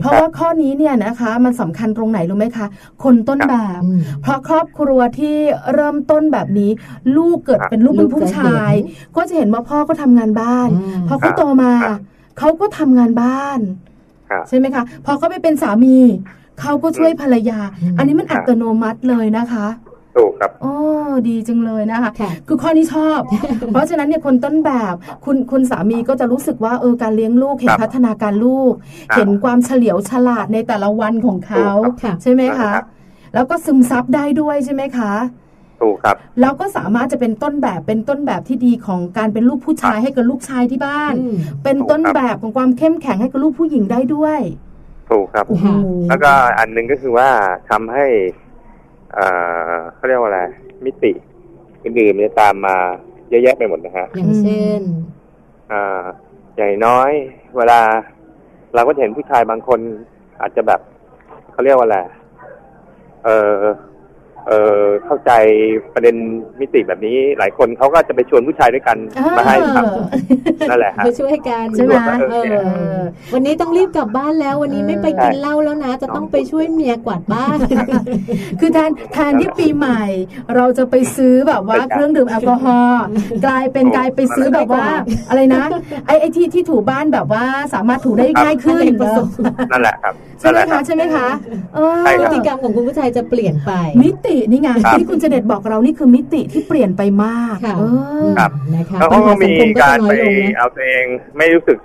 [0.01, 2.67] เพราะว่าข้อนี้เนี่ยนะคะ มันสำคัญตรงไหนรู้ไหมคะ
[3.03, 5.37] คนต้นแบบอืมเพราะครอบครัวที่
[5.73, 6.71] เริ่มต้นแบบนี้
[7.17, 11.71] ลูกเกิดเป็นลูกเป็นผู้ชายลูกจะเห็นก็จะเห็นว่าพ่อก็ทำงานบ้านอ่าพอเขาโตมา
[12.37, 13.96] เขาก็ทำงานบ้านครับ
[14.49, 15.97] ใช่ไหมคะ พอเขาไปเป็นสามี
[16.61, 19.67] เขาก็ช่วยภรรยาอืมอันนี้มันอัตโนมัติเลยนะคะ
[20.17, 20.73] ถถูกครับโอ้
[21.29, 23.19] ดีจังเลยนะคะค่ะคือข้อนี้ชอบ
[23.71, 28.73] เพราะฉะนั้นเนี่ยคนต้นแบบคุณคุณสามีก็จะรู้สึกว่าเออการเลี้ยงลูกเห็นครับพัฒนาการลูก
[29.09, 32.85] ครับเห็นความเฉลียวฉลาดในแต่ละวันของเขาถูกครับใช่ไหมคะครับ
[33.33, 35.11] แล้วก็ซึมซับได้ด้วยใช่ไหมคะ
[35.81, 44.39] ถูกครับแล้วก็สามารถจะเป็นต้นแบบเป็นต้นแบบที่ดีของการเป็นลูกผู้ชายให้กับลูกชายที่บ้านอืมเป็นต้นแบบของความเข้มแข็งให้กับลูกผู้หญิงได้ด้วย
[45.09, 45.67] ถูกครับโอ้โห
[46.09, 47.29] แล้วก็อันหนึ่งก็คือว่า
[47.69, 48.05] ทำให้
[49.13, 49.25] เอ่
[49.71, 50.41] อเขาเรียกว่าอะไร
[50.85, 51.11] มิติ
[51.83, 52.75] อื่นๆมันจะตามมา
[53.29, 54.81] เยอะแยะไปหมดนะฮะ อย่างเช่น
[55.71, 56.03] อ่า
[56.55, 57.11] อย่างน้อย
[57.57, 57.79] เวลา
[58.75, 59.79] เราก็จะเห็นผู้ชายบางคน
[60.41, 60.79] อาจจะแบบ
[61.51, 61.97] เขาเรียกว่าอะไร
[63.23, 63.53] เออ
[64.47, 65.31] เออเข้าใจ
[65.93, 66.15] ประเด็น
[66.59, 68.97] มิติแบบนี้ หลายคนเขาก็จะไปชวนผู้ชายด้วยกัน
[69.37, 69.85] มาให้ครับ
[70.69, 71.93] นั่นแหละฮะไปช่วยกันใช่ไหม
[72.31, 72.35] เอ
[72.97, 72.99] อ
[73.33, 77.57] วันนี้ต้องรีบกลับบ้านแล้ว วันนี้ไม่ไปกินเหล้าแล้วนะ จะต้องไปช่วยเมียกวาดบ้าน
[78.59, 80.03] คือแทนแทนที่ปีใหม่
[80.55, 83.03] เราจะไปซื้อแบบว่าเครื่องดื่มแอลกอฮอล์
[83.45, 84.85] กลายเป็นกลายไปซื้อแบบว่า
[85.29, 85.63] อะไรนะ
[86.07, 89.19] ไอ้ไอ้ที่ที่ถูบ้านแบบว่าสามารถถูได้ง่ายขึ้นครับเนอะ
[89.71, 91.27] นั่นแหละครับใช่ไหมนั่นแหละคคะรับใช่ไหมคะ
[91.75, 93.71] เออใช่พคฤรับติกรรมของคุณผู้ชายจะเปลี่ยนไป
[94.01, 97.83] มิตินี่ไงครับที่คุณเจเด็ดบอกเรานี่คือมิติที่เปลี่ยนไปมากค่ะเอ
[98.25, 101.05] อครับนะคะแล้วปัญเขาหาก็สัมีงคมก็กาจะรน้อไปยลงนะเอาตัวเอง
[101.37, 101.77] ไม่รู้สึก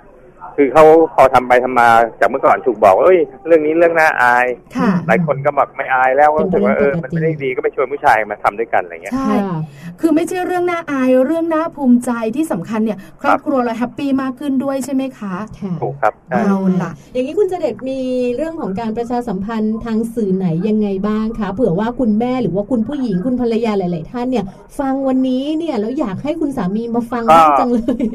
[0.57, 0.83] คือเขา
[1.15, 1.89] พอทำไปทำมา
[2.19, 4.45] จากเมื่อก่อนถูกบอกว่าเอ้ย เรื่องนี้เรื่องน่าอาย
[4.77, 9.59] ค่ะหลายคนก็บอกไม่อายแล้วก็รู้สึกว่าเป็เอนอเรื่องปกติมันไม่ได้ดีก็ไปชวนผู้ชายมาทำด้วยกันอะไรเงี้ยใช่ค่ะ
[10.01, 17.99] คือไม่ใช่เรื่องน่าอายเรื่องน่าภูมิใจที่สำคัญเนี่ยครอบครัวเรา happy มากขึ้นด้วยใช่ไหมคะค่ะถูกครับใช่เอาล่ะ อย่างนี้คุณเจเด็ดมี
[18.35, 24.45] เรื่องของการประชาสัมพันธ์ทางสื่อไหนยังไงบ้างคะเผื่อว่าคุณแม่หรือว่าคุณผู้หญิงคุณภรรยาหลาย ๆ ท่านเนี่ย
[24.79, 28.05] ฟังวันนี้เนี่ยแล้วอยากให้คุณสามีมาฟังบ้างจังเลย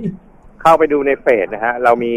[0.68, 2.12] เข้าไปดูในเฟซนะฮะ เรามี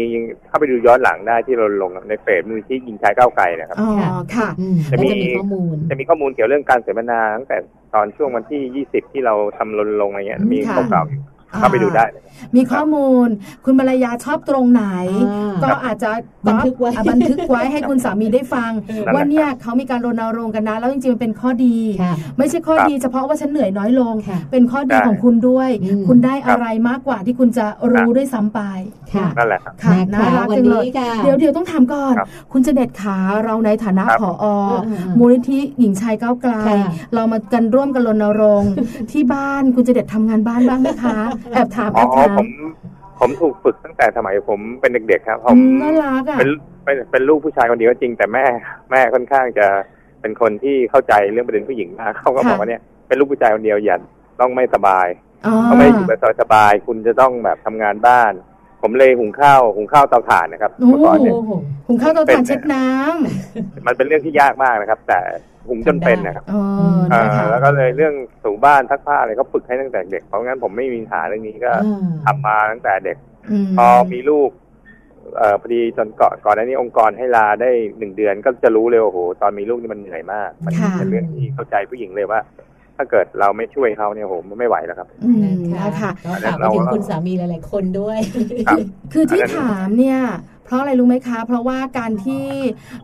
[0.48, 3.90] เข้าไปดูย้อนหลังได้ที่เราลงในเฟซมูลนิธิยิงชายก้าวไกลนะครับอ๋อ
[4.34, 7.56] ค่ะอืมจะก็มีจะมีข้อมูลจะมีข้อมูลเกี่ยวเรื่องการเสวนาตั้งแต่
[7.94, 11.22] ตอนช่วงวันที่20ที่เราทำรณรงค์อะไรเงี้ยมีค่ะข้อเก่าอยู่
[11.58, 12.22] เข้าไปดูได้เลย
[12.56, 13.28] มีข้อมูล
[13.64, 14.84] คุณภรรยาชอบตรงไหน
[15.30, 16.10] อ่าก็อาจจะ
[16.48, 28.60] บันทึกไว้อะบันทึกไว้ให้คุณสามีได้ฟังเออว่าเนี่ยเขามีการรณรงค์กันนะ แล้วจริงๆมันเป็นข้อดีค่ะไม่ใช่ข้อดีเฉพาะว่าฉันเหนื่อยน้อยลงค่ะเป็นข้อดีใช่ของคุณด้วยอืมคุณได้อะไรมากกว่าที่คุณจะรู้ด้วยซ้ำไป
[29.14, 36.78] ค่ะนั่นแหละครับค่ะนะคะน่ารักวันจังเลนี้ยค่ะเดี๋ยวเดี๋ยวต้องถามก่อนครับคุณเจเด็ดขาเราในฐานะครับผอเออเออมูลนิธิหญิงชายก้าวไกลค่ะ
[37.14, 38.72] เรามากันร่วมกันรณรงค์
[39.12, 41.18] ที่บ้านคุณเจเด็ดทำงานบ้านบ้างไหมคะ
[41.52, 42.46] แอบถามอ๋แออบถามผม
[43.20, 46.48] ผมถูกฝึกตั้งแต่สมัยผมเป็นเด็กๆครับ ผมอืมน่ารักอะเป็น
[46.84, 48.44] เป็นเป็นลูกผู้ชายคนเดียวก็จริงแต่แม่
[48.90, 49.66] แม่ค่อนข้างจะ
[50.20, 53.96] เป็นคนที่เข้าใจเรื่องประเด็นผู้หญิงมากเขาก็บอกว่าเนี่ยเป็นลูกผู้ชายคนเดียวอย่า
[54.40, 55.06] ต้องไม่สบาย
[55.46, 58.32] อ๋อเขาไม่ได้อยู่แบบสบายๆคุณจะต้องแบบทำงานบ้าน
[58.82, 61.52] ผมเลยหุงข้าวหุงข้าวเตาถ่านนะครับโอ้เมื่อก่อนเนี่ยโอ้โห
[61.88, 65.20] หุงข้าวเตาถ่านเช็ดน้ำมันเป็นเรื่องที่ยากมากนะครับ แต่
[65.68, 66.62] หุงจนเป็นนะครับอ๋อ
[67.10, 73.16] เอ่นะอคะแล้วก็เลยเรื่องถูบ้านซักผ้าอะไรก็ฝึกให้ตั้งแต่เด็กเพราะงั้นผมไม่มีปัญหาเรื่องนี้ก็อ่าทำมาตั้งแต่เด็ก
[73.64, 74.50] มพอมีลูก
[75.36, 82.40] เอ่อพอดีตอนก่อนก่อนหน้านี้องค์กรให้ลาได้หนึ่งเดือนก็จะรู้เลยว่าโอ้โหตอนมีลูกนี่มันเหนื่อยมาก มันค่ะเป็นเรื่องที่เข้าใจผู้หญิงเลยว่า
[82.96, 88.18] ถ้าเกิดเราไม่ช่วยเขาเนี่ยโอ้โหมันไม่ไหวแล้วครับอืมนะนะคะก็ฝากไปถึงคุณสามีหลาย ๆ คนด้วย
[88.66, 88.78] ครับ
[89.12, 90.18] คือที่อันนั้นถามเนี่ย
[90.61, 92.46] เพ ราะอะไรรู้ไหมคะ เพราะว่าการที่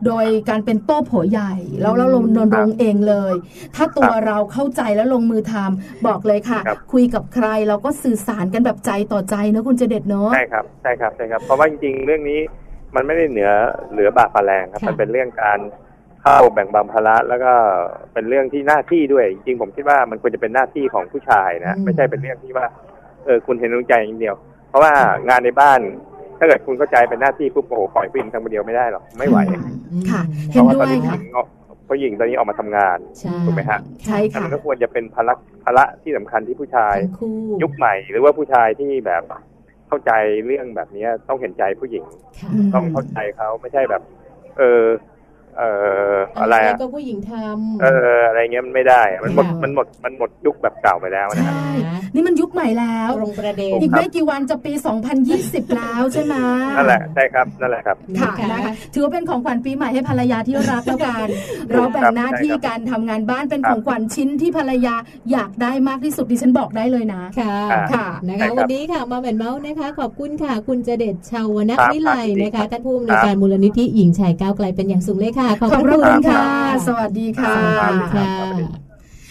[0.07, 3.33] โดยการเป็นโต้โผใหญ่ แล้วเราลงนรงค์เองเลย
[3.77, 12.41] ถ้าตัวเราเข้าใจแล้วลงมือทำบอกเลยค่ะครับคุยกับใครเราก็สื่อสารกันแบบใจต่อใจนะคุณเจเด็ดเนาะใช่ครับใช่ครับใช่ครับเพราะว่าจริงๆเรื่องนี้
[12.95, 13.51] มันไม่ได้เหนือ
[13.93, 15.59] เหลือบากปลาแรงครับค่ะมันเป็นเรื่องการ
[16.23, 17.53] เข้าแบ่งเบาภาระแล้วก็
[18.13, 22.67] เป็นเรื่องที่หน้าที่ด้วย จริงๆผมคิดว่ามันควรจะเป็นหน้าที่ของผู้ชายนะ ไม่ใช่เป็นเรื่องที่ว่า
[23.25, 24.37] เออคุณเห็นดวงใจอย่างเดียว
[24.69, 24.93] เพราะว่า
[25.29, 25.81] งานในบ้าน
[26.39, 29.39] ถ้าเกิดคุณเข้าใจเป็นหน้าที่ปุ๊บโอ้โหปล่อยผู้หญิงทำคนเดียวไม่ได้หรอกไม่ไหว
[30.11, 31.47] ค่ะเพเห็นราะว่าด้ตอนวยนี้ผู้หค่ะญิงออก
[31.89, 35.35] ผู้หญิงตอนนี้ออกมาทำงานใช่ถูกไหมฮะใช่อันค่ะนั้นก็ควรจะเป็นภาระ
[35.65, 39.23] ภาระที่สำคัญที่ผู้ชายทั้งคู่ยุคใหม่ หรือว่าผู้ชายที่แบบ
[39.89, 40.13] เข้าใจ
[40.47, 42.05] เรื่องแบบเนี้ยต้องเห็นใจผู้หญิง
[42.41, 44.03] ค่ะอืมต้องเข้าใจเขาไม่ใช่แบบ
[44.59, 44.83] เออ
[45.59, 45.65] เอ
[46.13, 51.71] ออะไรอะไรอะก็ผู้หญิงทำเอออะไรเงี้ยมันไม่ได้ มันหมดค่ะมันหมดมันหมดยุคแบบเก่าไปแล้วนะครับใช่
[52.15, 54.73] นี่มันยุคใหม่แล้วตรงประเด็นอีกไม่กี่วันจะปี
[55.25, 56.35] 2020 แล้วใช่ไหม
[56.77, 61.27] นั่นแหละใช่ครับนั่นแหละครับค่ะนะคะนะคะถือว่าเป็นของขวัญปีใหม่ให้ภรรยาที่รักแล้วกัน
[61.71, 64.95] เราแบ่งหน้าที่การทำงานบ้านเป็นของขวัญชิ้นที่ภรรยา
[65.33, 67.57] อยากได้มากที่สุดดิฉันบอกได้เลยนะค่ะ
[67.93, 76.45] ค่ะนะใช่คะครับวันนี้ค่ะมาแมนเมาส์นะคะ ขอบคุณค่ะ คุณเจเดชชาวนักครับวิไลครับนะคะครับท่านผู้อำนวยการมูลนิธิหญิงชายก้าวไกลเป็นอย่างสูงเลยค่ะขอบขอบพพระระคุคุณณค่ะค่ะ
[76.87, 78.88] สวัสดีค่ะสวัสดีค่ะ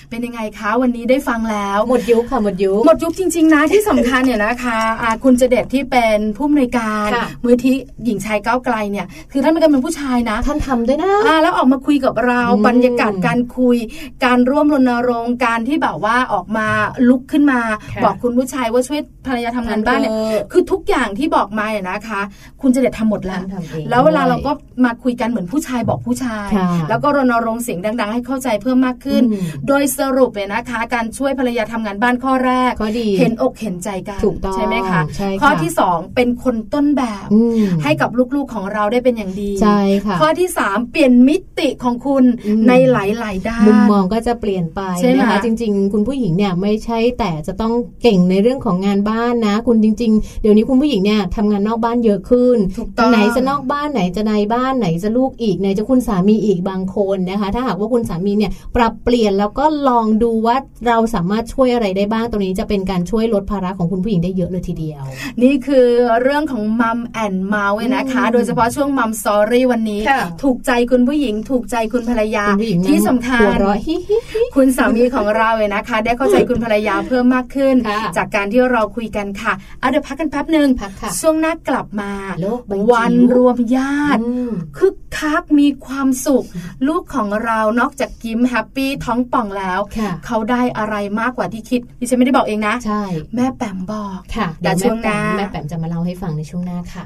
[0.09, 13.77] เป็นยังไงคะวันนี้ได้ฟังแล้วหมดยุคค่ะหมดยุคหมดยุคจริง ๆ นะที่สำคัญเนี่ยนะคะะคุณเจเด็ดที่เป็นผู้อำนวยการค่ะมือที่หญิงชายก้าวไกลเนี่ยคือท่านเป็นกำลังผู้ชายนะ ท่านทำด้วยนะอ่าแล้วออกมาคุยกับเราอืมบรรยากาศการคุย
[14.25, 16.67] การร่วมรณรงค์การที่แบบว่าออกมา
[17.09, 17.59] ลุกขึ้นมา
[17.95, 22.21] ค่ะบอกคุณผู้ชายว่าช่วยภรรยาทำงานบ้านเนี่ยทำเถอะคือทุกอย่างที่บอกมาเนี่ยนะคะ
[22.61, 24.51] คุณเจเด็ดทำหมดแล้วท่านทำเองแล้วเวลาด้วยเราก็
[24.85, 47.73] มาคุยกันเหมือนผู้ชายบอกผู้ชายค่ะแล้วก็รณรงค์เสียงดัง ๆ ให้เข้าใจเพิ่มมากขึ้นอืมโดยสรุปเนี่ยนะคะ การช่วยภรรยาทำงานบ้านข้อแรกข้อดีเห็นอกเห็นใจกันถูกต้องไหมคะใช่ค่ะข้อที่สองเป็นคนต้นแบบอืมให้กับลูกๆของเราได้เป็นอย่างดีใช่ค่ะข้อที่สามเปลี่ยนมิติของคุณอืมในหลายๆด้านมุมมองก็จะเปลี่ยนไปใช่ไหมนะคะจริง ๆ คุณผู้หญิงเนี่ยไม่ใช่แต่จะต้อง
[48.03, 60.55] เก่งในเรื่องของงานบ้านนะ คุณจริง ๆ เดี๋ยวนี้คุณผู้หญิงเนี่ยทำงานนอกบ้านเยอะขึ้นถูกต้องไหนจะนอกบ้านไหนจะในบ้านไหนจะลูกอีกไหนจะคุณสามีอีกบางคนนะคะ ถ้าหากว่าคุณสามีเนี่ยปรับเปลี่ยนแล้วก็ลองดูว่า
[60.87, 65.03] เราสามารถช่วยอะไรได้บ้างตรงนี้จะเป็นการช่วยลดภาระของคุณผู้หญิงได้เยอะเลยทีเดียว
[65.43, 65.87] นี่คือ
[66.21, 82.11] เรื่องของ Mom and Mouth นะคะอืมโดยเฉพาะช่วง Mom's Story วันนี้ค่ะถูกใจคุณผู้หญิง ถูกใจคุณภรรยาคุณผู้หญิงที่สำคัญหัวเราะฮิฮิฮิคุณสามีของเราเนี่ยนะคะ ได้เข้าใจคุณภรรยาเพิ่มมากขึ้นค่ะจากการที่เราคุยกันค่ะเอาเดี๋ยวพักกันแป๊บหนึ่งพักค่ะช่วงหน้ากลับมา
[82.41, 86.45] โลกใบจิ๋ววันรวมญาติอืมคึก คักมีความสุข
[86.87, 93.03] ลูกของเรานอกจากยิ้ม happy ท้องป่องแล้วค่ะเขาได้อะไรมากกว่าที่คิดดิฉันไม่ได้บอกเองนะใช่
[93.35, 97.05] แม่แปมบอกค่ะแต่ช่วงหน้าแม่แปมจะมาเล่าให้ฟังในช่วงหน้าค่ะ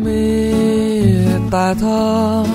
[0.00, 0.26] เมื่
[1.26, 2.04] อตาเธอ
[2.46, 2.53] ม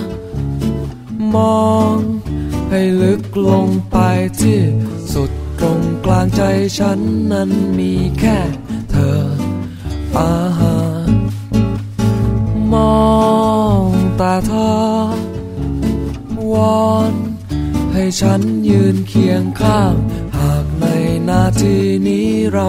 [6.78, 6.99] ฉัน
[7.32, 8.39] นั้นมีแค่
[8.91, 9.22] เธอ
[10.18, 10.78] อาหา
[12.74, 13.10] มอ
[13.88, 13.89] ง
[14.20, 14.74] ตาเธอ
[16.51, 16.53] ว
[16.88, 17.14] อน
[17.93, 19.93] ให้ฉันยืนเคียงข้าง
[20.38, 20.86] หากใน
[21.30, 22.68] นาทีนี้เรา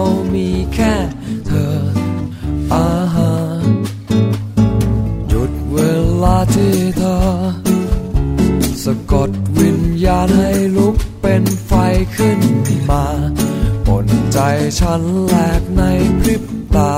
[14.93, 15.83] ฉันแหลกใน
[16.19, 16.43] พริบ
[16.75, 16.95] ตา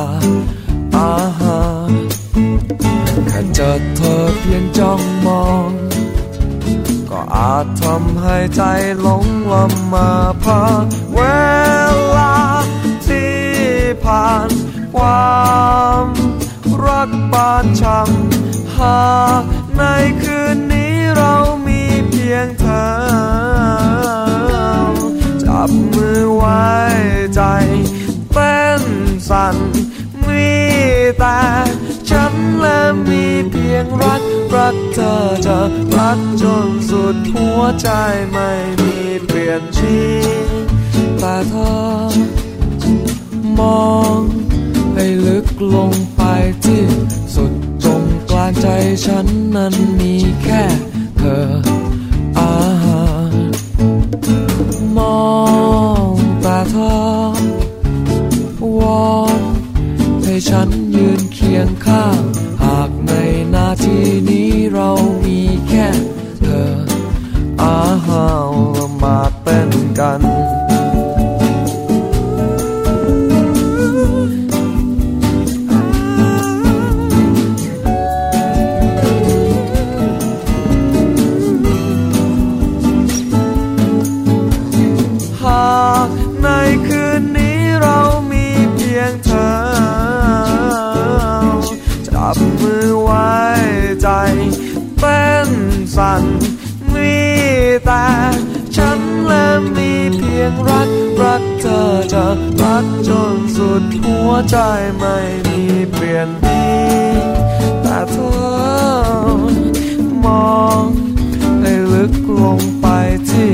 [0.97, 1.61] อาหา
[3.27, 5.69] แค่เจอเธอเพียงจ้องมอง
[7.09, 8.61] ก็อาจทำให้ใจ
[9.01, 10.09] หลงลำมา
[31.25, 31.43] แต่
[32.09, 34.23] ฉันและมีเพียงรัก
[34.55, 35.15] รักเธอ
[35.45, 35.59] จะ
[35.97, 37.89] รักจนสุดหัวใจ
[38.31, 38.49] ไม่
[38.79, 38.95] มี
[39.25, 39.99] เปลี่ยนชี
[41.19, 41.75] แต่เธอ
[43.59, 44.19] มอง
[44.93, 46.21] ให้ลึกลงไป
[46.65, 46.83] ที่
[47.35, 47.53] สุด
[47.83, 48.67] ตรงกลางใจ
[49.05, 50.13] ฉันนั้นมี
[50.43, 50.63] แค่
[104.55, 104.63] ใจ
[104.97, 106.65] ไม่มีเปลี่ยนดี
[107.81, 108.33] แต่เธอ
[110.25, 110.85] มอง
[111.61, 112.87] ให้ลึกลงไป
[113.29, 113.53] ที่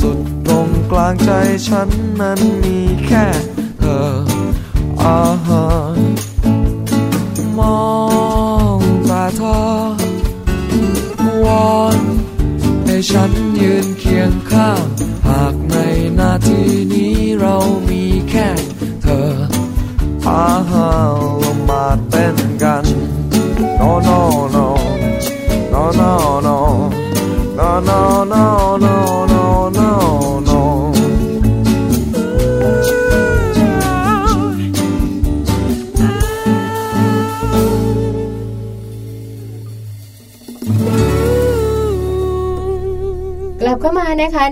[0.00, 1.30] สุดตรงกลางใจ
[1.66, 1.88] ฉัน
[2.20, 3.26] นั้นมีแค่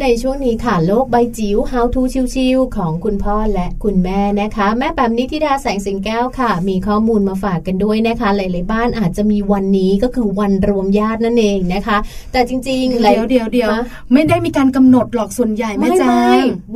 [0.02, 2.02] ในช่วงนี้ค่ะโลกใบจิ๋ว How to
[2.34, 11.98] ชิวๆของคุณพ่อและคุณแม่นะคะ แม่แปมนิธิดาแสงสิงแก้วค่ะ มีข้อมูลมาฝากกันด้วยนะคะ หลายๆบ้านอาจจะมีวันนี้ก็คือวันรวมญาตินั่นเองนะคะ
[12.32, 13.70] แต่จริงๆเดี๋ยวเดี๋ยวเดี๋ยว
[14.12, 16.16] ไม่ได้มีการกำหนดหรอกส่วนใหญ่แม่จ้า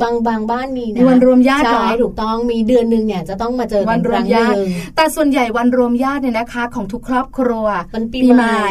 [0.01, 4.57] บางบางบ้านมีนะวันรวมญาติใช่ถูกต้องมีเดือนหนึ่งเนี่ยจะต้องมาเจอวันรวมญาติ
[4.95, 8.67] แต่ส่วนใหญ่วันรวมญาติเนี่ยนะคะ ของทุกครอบครัวมันปีใหม่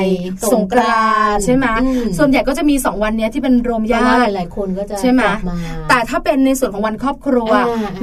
[0.52, 1.66] สงกรานต์ใช่ไหม
[2.18, 5.22] ส่วนใหญ่ก็จะมีสองวันนี้ที่เป็นรวมญาติหลาย ๆ คนก็จะใช่ไหม
[5.88, 7.50] แต่ถ้าเป็นในส่วนของวันครอบครัว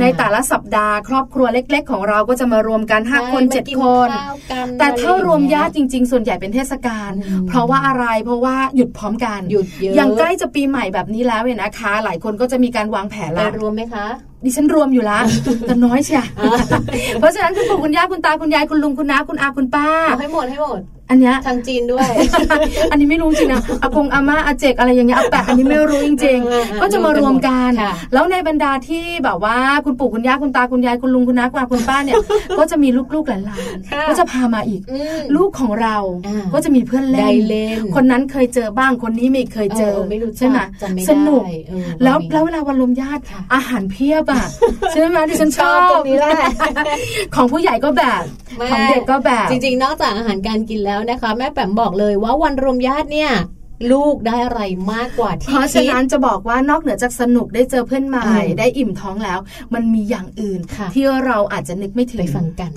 [0.02, 4.10] ในแต่ละสัปดาห์ครอบครัวเล็ก ๆ ของเราก็จะมารวมกันห้าคนเจ็ดคน
[4.80, 7.12] แต่ถ้ารวมญาติจริง ๆ ส่วนใหญ่เป็นเทศกาล
[7.48, 14.06] เพราะว่าอะไรเพราะว่าหยุดพร้อมกันหยุดเยอะอย่างใกล้จะปีใหม่แบบนี้แล้วเนี่ยนะคะ หลายคนก็จะมีการวางแผนแล้วรวมไหมคะ
[14.46, 15.20] ดิฉันรวมอยู่ละ
[15.68, 16.24] แต่น้อยเชีย
[17.20, 19.88] เพราะฉะนั้นคุณปู่คุณย่าคุณตาคุณยายคุณลุงคุณน้าคุณอาคุณป้า
[20.20, 22.10] ให้หมดให้หมด อันเนี้ยทางจีนด้วย
[22.92, 27.72] อันนี้ไม่รู้จริงนะอากงอาม่าอาเจกอะไรอย่างเงี้ยอาแปะอันนี้ไม่รู้จริง ๆ ก็จะมารวมกัน
[28.14, 32.18] แล้วในบรรดาที่แบบว่าคุณปู่คุณย่าคุณตาคุณยายคุณลุงคุณน้าคุณอาคุณป้าเนี่ย
[32.60, 34.82] ก็จะมีลูกๆหลานๆก็จะพามาอีก
[35.36, 35.98] ลูกของเรา
[36.54, 37.36] ก็จะมีเพื่อนเล่น
[37.96, 39.96] คนนั้นเคยเจอบ้างคนนี้ไม่เคยเจอ
[40.38, 40.58] ใช่ไหม
[41.10, 41.44] สนุก
[42.04, 43.22] แล้วแล้วเวลาวันรวมญาติ
[43.54, 44.46] อาหารเพียบอะ
[44.92, 46.32] ใช่ไหมที่ฉันชอบตรงนี้แหละ
[47.36, 48.22] ของผู้ใหญ่ก็แบบ
[48.72, 53.32] ของเด็กก็แบบจริงๆ นอกจากอาหารการกินแล้วนะคะ แม่แปมบอกเลยว่าวันรวมญาติเนี่ย
[53.92, 54.62] ลูกได้อะไร
[54.94, 58.26] มากกว่าที่เพราะฉะนั้นจะบอกว่านอกเหนือจากสนุกได้เจอเพื่อนใหม่
[58.60, 59.40] ได้อิ่มท้องแล้ว
[59.74, 60.60] มันมีอย่างอื่น
[60.94, 62.72] ที่เราอาจจะนึกไม่ถึงไปฟังกัน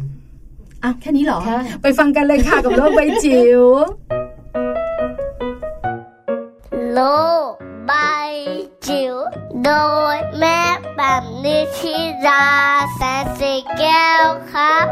[0.82, 1.40] อ้าวแค่นี้เหรอ
[1.82, 3.62] ไปฟังกันเลยค่ะกับโลกใบจิ๋ว
[6.94, 7.00] โล
[7.48, 7.50] ก
[7.86, 7.92] ใบ
[8.86, 9.14] จิ๋ว
[9.64, 9.70] โด
[10.14, 10.60] ยแม่
[10.96, 11.96] แบบนิชิ
[12.26, 12.46] รา
[12.94, 14.86] แสนสีแก้วครับ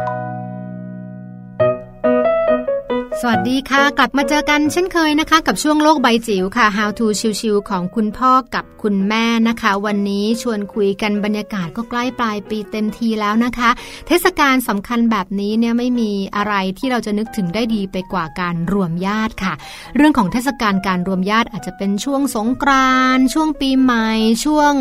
[3.22, 7.06] สวัสดีค่ะ กลับมาเจอกันเช่นเคยนะคะ กับช่วงโลกใบจิ๋วค่ะ How to
[7.40, 13.70] ชิวๆของคุณพ่อกับคุณแม่นะคะ วันนี้ชวนคุยกันบรรยากาศก็ใกล้ปลายปีเต็มทีแล้วนะคะ
[14.06, 19.54] เทศกาลสำคัญแบบนี้เนี่ยไม่มีอะไรที่เราจะนึกถึงได้ดีไปกว่าการรวมญาติค่ะ
[19.96, 24.08] เรื่องของเทศกาลการรวมญาติอาจจะเป็นช่วงสงกรานต์ช่วงปีใหม่
[24.44, 24.72] ช่วง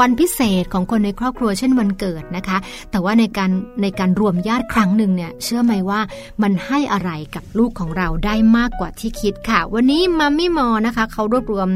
[0.00, 2.58] วันพิเศษของคนในครอบครัวเช่นวันเกิดนะคะ
[2.90, 3.50] แต่ว่าในการ
[3.82, 6.00] ในการรวมญาติครั้งหนึ่งเนี่ยเชื่อไหมว่า
[6.42, 11.68] มันให้อะไรกับลูกูกของเราได้มากกว่าที่คิดค่ะ วันนี้มัมมี่มอนะคะเขารวบรวม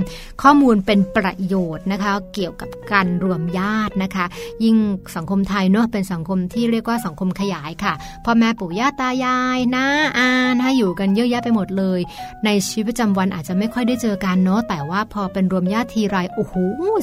[0.43, 4.25] ข้อมูลเป็นประโยชน์นะคะ เกี่ยวกับการรวมญาตินะคะ
[4.65, 4.77] ยิ่ง
[5.17, 7.93] สังคมไทยเนาะเป็นสังคมที่เรียกว่าสังคมขยายค่ะ
[8.25, 9.87] พ่อแม่ปู่ย่าตายายนะ
[10.19, 10.29] อา
[10.61, 12.01] นะอยู่กันเยอะแยะไปหมดเลย
[12.45, 16.55] ในชีวิตประจำวันอาจจะไม่ค่อยได้เจอกันเนาะแต่ว่าพอเป็นรวมญาติทีไรโอ้โห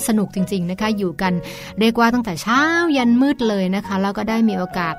[0.07, 1.33] สนุกจริง ๆนะคะ อยู่กัน
[1.79, 2.61] เรียกว่าตั้งแต่เช้า
[2.97, 4.93] ยันมืดเลยนะคะ แล้วก็ได้มีโอกาส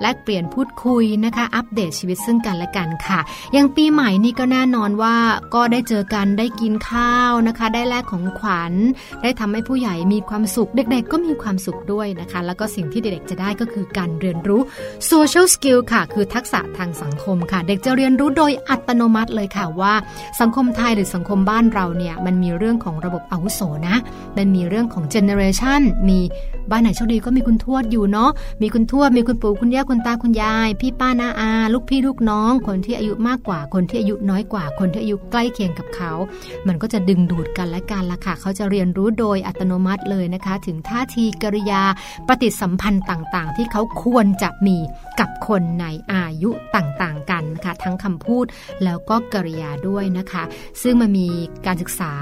[0.00, 3.13] แลกเปลี่ยนพูดคุยนะคะ อัปเดตชีวิตซึ่งกันและกันค่ะ
[3.52, 5.16] อย่างปีใหม่นี่ก็แน่นอนว่า
[5.54, 8.72] ก็ได้เจอกันได้กินข้าวนะคะ ได้แลกของขวัญ
[9.22, 14.60] ได้ทำให้ผู้ใหญ่มีความสุข เด็กๆ ก็มีความสุขด้วยนะคะ แล้วก็สิ่งที่เด็กๆจะได้ก็คือการเรียนรู้
[15.10, 19.94] social skill ค่ะ คือทักษะทางสังคมค่ะ เด็กจะเรียนรู้โดยอัตโนมัติเลยค่ะว่า
[20.40, 23.96] สังคมไทยหรือสังคมบ้านเราเนี่ยมันมีเรื่องของระบบอาวุโสนะ
[24.36, 26.20] มันมีเรื่องของเจเนอเรชันมี
[26.70, 28.30] บ้านไหนโชคดีก็มีคุณทวดอยู่เนาะ
[28.62, 36.12] มีคุณทวดมีคุณปู่คุณย่าคุณตาคุณยาย พี่ป้าน้าอา ลูกพี่ลูกน้องคนที่อายุมากกว่า คนที่อายุน้อยกว่า คนที่อายุใกล้เคียงกับเขา
[36.66, 41.82] มันก็จะดึงดูดกันและกันละค่ะ เขาจะเรียนรู้โดยอัตโนมัติเลยนะคะ ถึงท่าทีกริยา
[42.28, 44.76] ปฏิสัมพันธ์ต่างๆ ที่เขาควรจะมี
[45.20, 48.46] กับคนในอายุต่างๆ กันค่ะทั้งคำพูด
[48.84, 50.42] แล้วก็กริยาด้วยนะคะ
[50.82, 51.28] ซึ่งมันมี
[51.66, 52.12] การศึกษา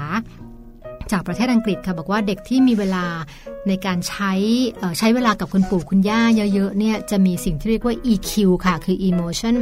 [1.11, 3.05] จากประเทศอังกฤษค่ะบอกว่าเด็กที่มีเวลา
[3.67, 4.33] ในการใช้
[4.99, 6.21] ใช้เวลากับคุณปู่คุณย่า
[6.53, 8.31] เยอะๆเนี่ยจะมีสิ่งที่เรียกว่า EQ
[8.65, 9.55] ค่ะ คือ emotion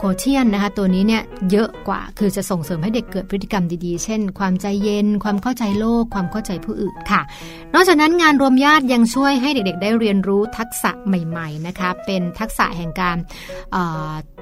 [0.00, 7.20] quotient นะคะตัวนี้เนี่ยเยอะกว่าคือจะส่งเสริมให้เด็กเกิดพฤติกรรมดีๆ เช่น ความใจเย็น ความเข้าใจโลก ความเข้าใจผู้อื่นค่ะ
[7.74, 13.16] นอกจากนั้นงานรวมญาติยังช่วยให้เด็กๆ ได้เรียนรู้ทักษะใหม่ๆนะคะเป็นทักษะแห่งการ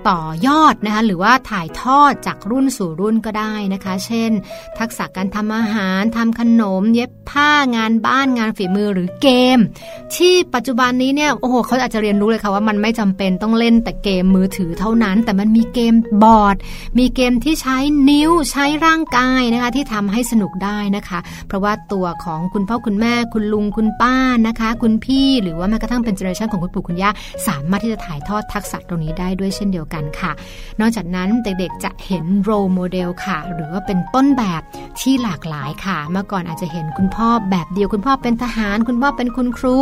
[0.09, 4.31] ต่อยอดนะคะหรือว่าถ่ายทอดจากรุ่นสู่รุ่นก็ได้นะคะ เช่น
[4.79, 9.58] ทักษะการทำอาหารทำขนม เย็บผ้างานบ้านงานฝีมือหรือเกม
[10.14, 16.56] ที่ปัจจุบันนี้เนี่ยโอ้โหเขาอาจจะเรียนรู้เลยค่ะว่ามันไม่จำเป็นต้องเล่นแต่เกมมือถือเท่านั้น แต่มันมีเกมบอร์ด
[16.98, 17.76] มีเกมที่ใช้
[18.10, 24.14] นิ้วใช้ร่างกายนะคะที่ทำให้สนุกได้นะคะ เพราะว่าตัวของคุณพ่อคุณแม่ คุณลุงคุณป้า
[24.46, 27.10] นะคะ คุณพี่หรือว่าแม้กระทั่งเป็น generation ของคุณปู่คุณย่า
[27.48, 30.32] สามารถที่จะถ่ายทอดทักษะตรงนี้ได้ด้วยเช่นเดียวกันค่ะ
[30.80, 34.62] นอกจากนั้นเด็กๆจะเห็น role model ค่ะ หรือว่าเป็นต้นแบบ
[35.00, 39.76] ที่หลากหลายค่ะเมื่อก่อนอาจจะเห็นคุณพ่อแบบเดียว คุณพ่อเป็นทหาร คุณพ่อเป็นคุณครู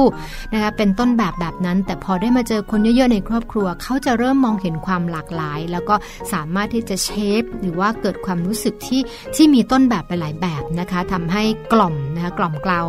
[0.52, 5.94] นะคะเป็นต้นแบบแบบนั้น แต่พอได้มาเจอคนเยอะๆในครอบครัว เขาจะเริ่มมองเห็นความหลากหลาย แล้วก็
[6.32, 7.10] สามารถที่จะเช
[7.40, 9.00] ฟหรือว่าเกิดความรู้สึกที่
[9.36, 11.42] ที่มีต้นแบบไปหลายแบบนะคะทำให้
[11.72, 12.82] กล่อมนะคะกล่อมเกลา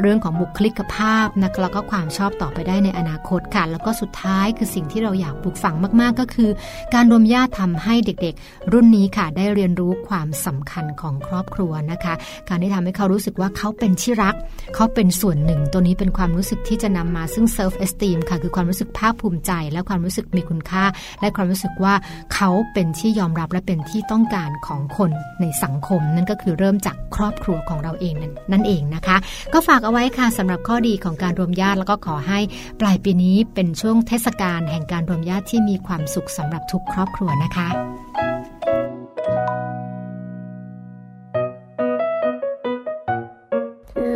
[0.00, 6.50] เรื่องของบุคลิกภาพนะแล้วก็ความชอบต่อไปได้ในอนาคตค่ะ แล้วก็สุดท้ายคือสิ่งที่เราอยากปลูกฝังมากๆก็คือ
[6.94, 12.14] การรวมญาติทำให้เด็กๆ รุ่นนี้ค่ะได้เรียนรู้ความสำคัญของครอบครัวนะคะ
[12.48, 14.34] การที่ทำให้เขารู้สึกว่าเขาเป็นที่รัก
[14.74, 20.84] เขาเป็นส่วนหนึ่ง ตัวนี้เป็นความรู้สึกที่จะนำมาซึ่ง self esteem ค่ะ คือความรู้สึกภาคภูมิใจ และความรู้สึกมีคุณค่า
[21.20, 21.94] และความรู้สึกว่า
[22.34, 25.10] เขาเป็นที่ยอมรับและเป็นที่ต้องการของคน
[25.40, 28.14] ในสังคม นั่นก็คือเริ่มจากครอบครัวของเราเอง
[28.52, 29.16] นั่นเองนะคะ
[29.52, 32.38] ก็ฝากเอาไว้ค่ะสำหรับข้อดีของการรวมญาติแล้วก็ขอให้
[32.80, 38.29] ปลายปีนี้เป็นช่วงเทศกาลแห่งการรวมญาติที่มีความสุขสำหรับทุกครอบครัวนะคะ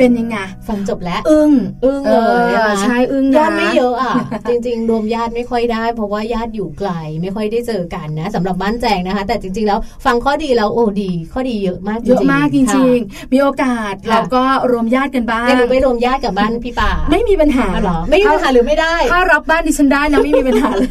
[0.00, 1.52] บบนิชิราแสนสีแก้วครับเป็นยังไงฟังจบแล้วอึ้ง
[1.84, 4.14] อึ้งเลยออนะคะใช่อึ้งนะญาติไม่เยอะอะ
[4.48, 6.90] จริง ๆ รวมญาติไม่ค่อยได้ เพราะว่าญาติอยู่ไกล
[7.22, 20.90] ไม่ค่อยได้เจอกันนะสำหรับบ้านแจงนะคะ แต่จริง ๆ แล้วฟังข้อดีแล้วโอ้ดี ข้อดีเยอะมากจริงๆเยอะมากจริงค่ะๆมีโอกาสค่ะเราก็รวมญาติกันบ้างงั้นหนูไปรวมญาติกับบ้านพี่ป่าไม่มีปัญหาอ๋อเหรอไม่มีปัญหาหรือไม่ได้ ถ้ารับบ้านดิฉันได้นะไม่มีปัญหาเลย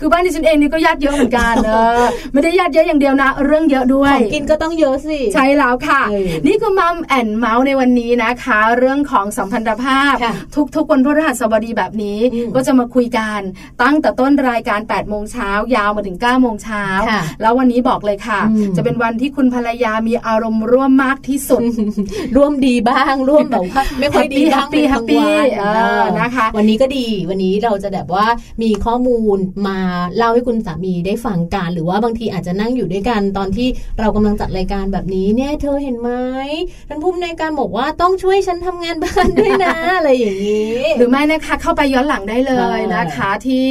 [0.00, 10.32] คือบ้านดิฉันเองนี่ก็ญาติเยอะเหมือนกันเออไม่ได้ญาติเยอะอย่างเดียวนะ เรื่องเยอะด้วยของกินก็ต้องเยอะสิใช่แล้วค่ะเออนี่คือมัมแอนเมาส์ในวันนี้นะคะ เรื่องของสัมพันธภาพค่ะ
[10.76, 13.40] ทุกๆวันพฤหัสบดีแบบนี้อืมก็จะมาคุยกัน
[13.82, 21.62] ตั้งแต่ต้นรายการ8ปดโมงเช้ายาวมาถึง9ก้าโมงเช้าค่ะแล้ววันนี้บอกเลยค่ะอืมจะเป็นวันที่คุณภรรยามีอารมณ์ร่วมมากที่สุด
[22.36, 25.64] ร่วมดีบ้างร่วมแบบว่าไม่ค่อยดีบ้าง Happy เป็นบาง Happy วันเอ
[26.00, 28.26] อนะคะ วันนี้ก็ดีวันนี้เราจะแบบว่า
[28.62, 29.78] มีข้อมูลมา
[30.16, 33.68] เล่าให้คุณสามีได้ฟังกันหรือว่าบางทีอาจจะนั่งอยู่ด้วยกันตอนที่
[33.98, 36.10] เรากำลังจัดรายการแบบนี้เนี่ยเธอเห็นไหม
[36.88, 43.66] ท่านผู้อำนวยการบอกว่าต้องช่วยฉันทำงานบ้านด้วยนะอะไรอย่างนี้ หรือไม่นะคะเข้าไปย้อนหลังได้เลยค่ะนะคะ ที่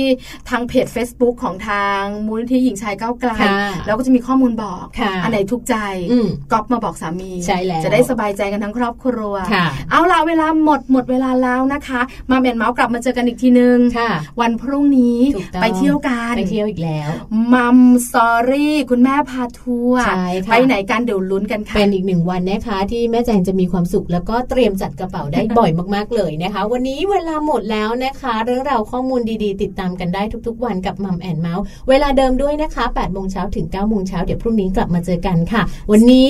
[0.49, 5.75] ทางเพจ Facebook ของทางมูลนิธิหญิงชายก้าวไกลค่ะแล้วก็จะมีข้อมูลบอกค่ะอันไหนทุกข์ใจ
[6.11, 17.09] อืมก๊อปมาบอกสามีใช่แล้วจะได้สบายใจกันทั้งครอบครัวค่ะเอาล่ะเวลาหมดหมดเวลาแล้วนะคะ มัมแอนเมาส์กลับมาเจอกันอีกทีนึงค่ะวันพรุ่งนี้ถูกต้องไปเที่ยวกันไปเที่ยวอีกแล้ว
[17.53, 35.61] mom story คุณแม่พาทัวร์ใช่ค่ะไปไหนกันเดี๋ยวลุ้นกันค่ะเป็นอีกหนึ่งวันนะคะที่แม่แจงจะมีความสุข แล้วก็เตรียมจัดกระเป๋าได้บ่อยมากๆเลยนะคะ วันนี้เวลาหมดแล้วนะคะ เรื่องราวข้อมูลดีๆ ติดตามกันได้ทุกๆ วันกับมัมแอนเมาส์เวลาเดิมด้วยนะคะ8โมงเช้าถึง9โมงเช้าเดี๋ยวพรุ่งนี้กลับมาเจอกันค่ะ
[35.91, 36.29] วันนี้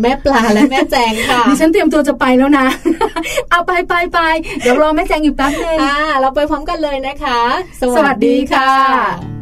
[0.00, 2.66] แม่ปลาและแม่แจงค่ะดิฉันเตรียมตัวจะไปแล้วนะ
[3.50, 4.18] เอาไปไปไป
[4.62, 7.40] เดี๋ยวรอแม่แจงอยู่แป๊บนึงอ่าเราไปพร้อมกันเลยนะคะ
[7.96, 9.41] สวัสดีค่ะ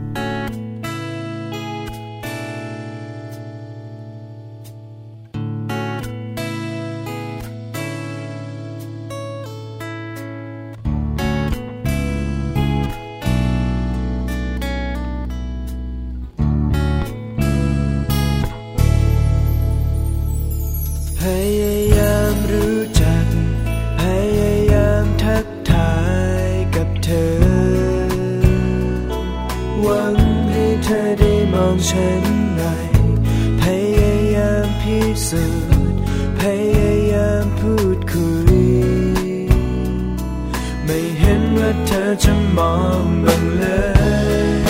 [41.86, 44.60] เธอจะมองบ้างเลย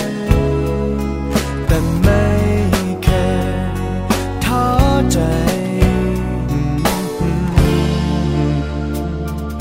[1.67, 2.25] แต่ไม่
[3.05, 3.09] เค
[3.47, 3.51] ย
[4.45, 4.67] ท้อ
[5.13, 5.19] ใจ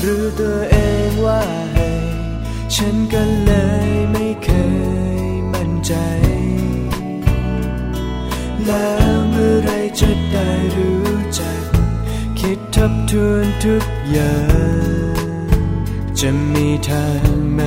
[0.02, 0.76] รู้ตัวเอ
[1.08, 1.90] งว่าให้
[2.74, 3.52] ฉันก็เล
[3.86, 4.48] ยไม่เค
[5.18, 5.20] ย
[5.52, 5.92] มั่นใจ
[8.66, 9.70] แล้วเมื่อไร
[10.00, 11.62] จะได้รู้จัก
[12.38, 14.34] คิดทบทวนทุกอย่า
[14.68, 14.69] ง
[16.24, 17.60] จะมีทางไหม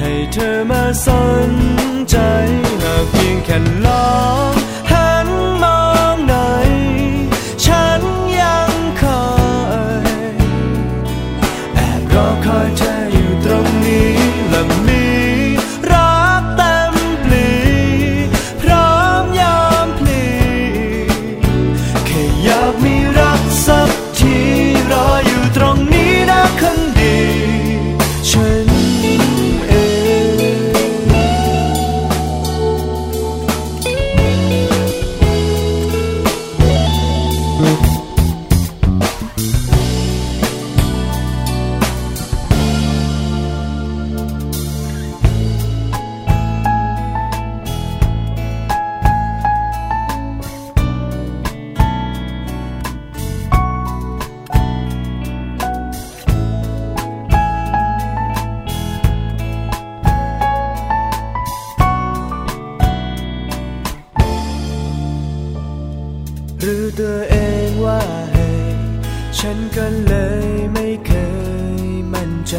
[0.00, 1.08] ให้เธอมาส
[1.48, 1.50] น
[2.10, 2.16] ใจ
[2.82, 4.08] หากเพียงแค่ลอ
[4.50, 4.52] ง
[67.84, 68.50] ว่าให้
[69.38, 70.14] ฉันก็เล
[70.46, 71.12] ยไม่เค
[71.80, 71.82] ย
[72.14, 72.56] มั่นใจ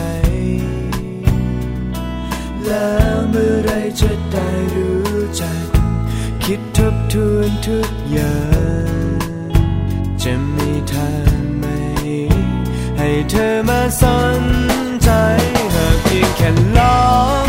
[2.66, 3.72] แล้วเมื่อไร
[4.02, 5.66] จะได้รู้จัก
[6.44, 8.38] คิดทบทวนทุกอย่า
[8.86, 9.50] ง
[10.24, 11.66] จะมีทางไหม
[12.98, 14.04] ให้เธอมาส
[14.40, 14.44] น
[15.04, 15.10] ใจ
[15.74, 17.00] หากเพียงแค่ลอ
[17.48, 17.49] ง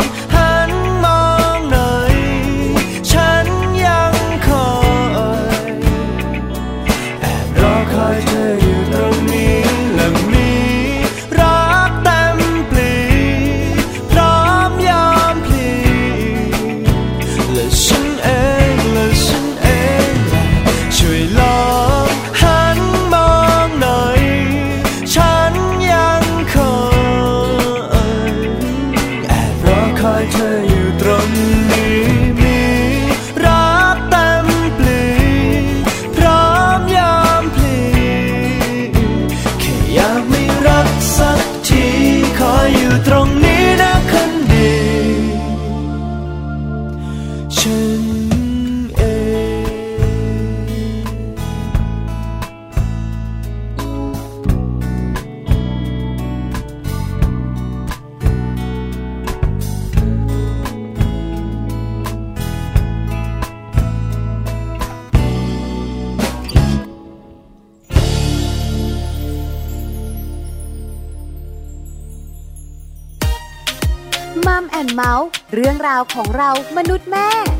[76.15, 77.50] ของเรามนุษย์แม่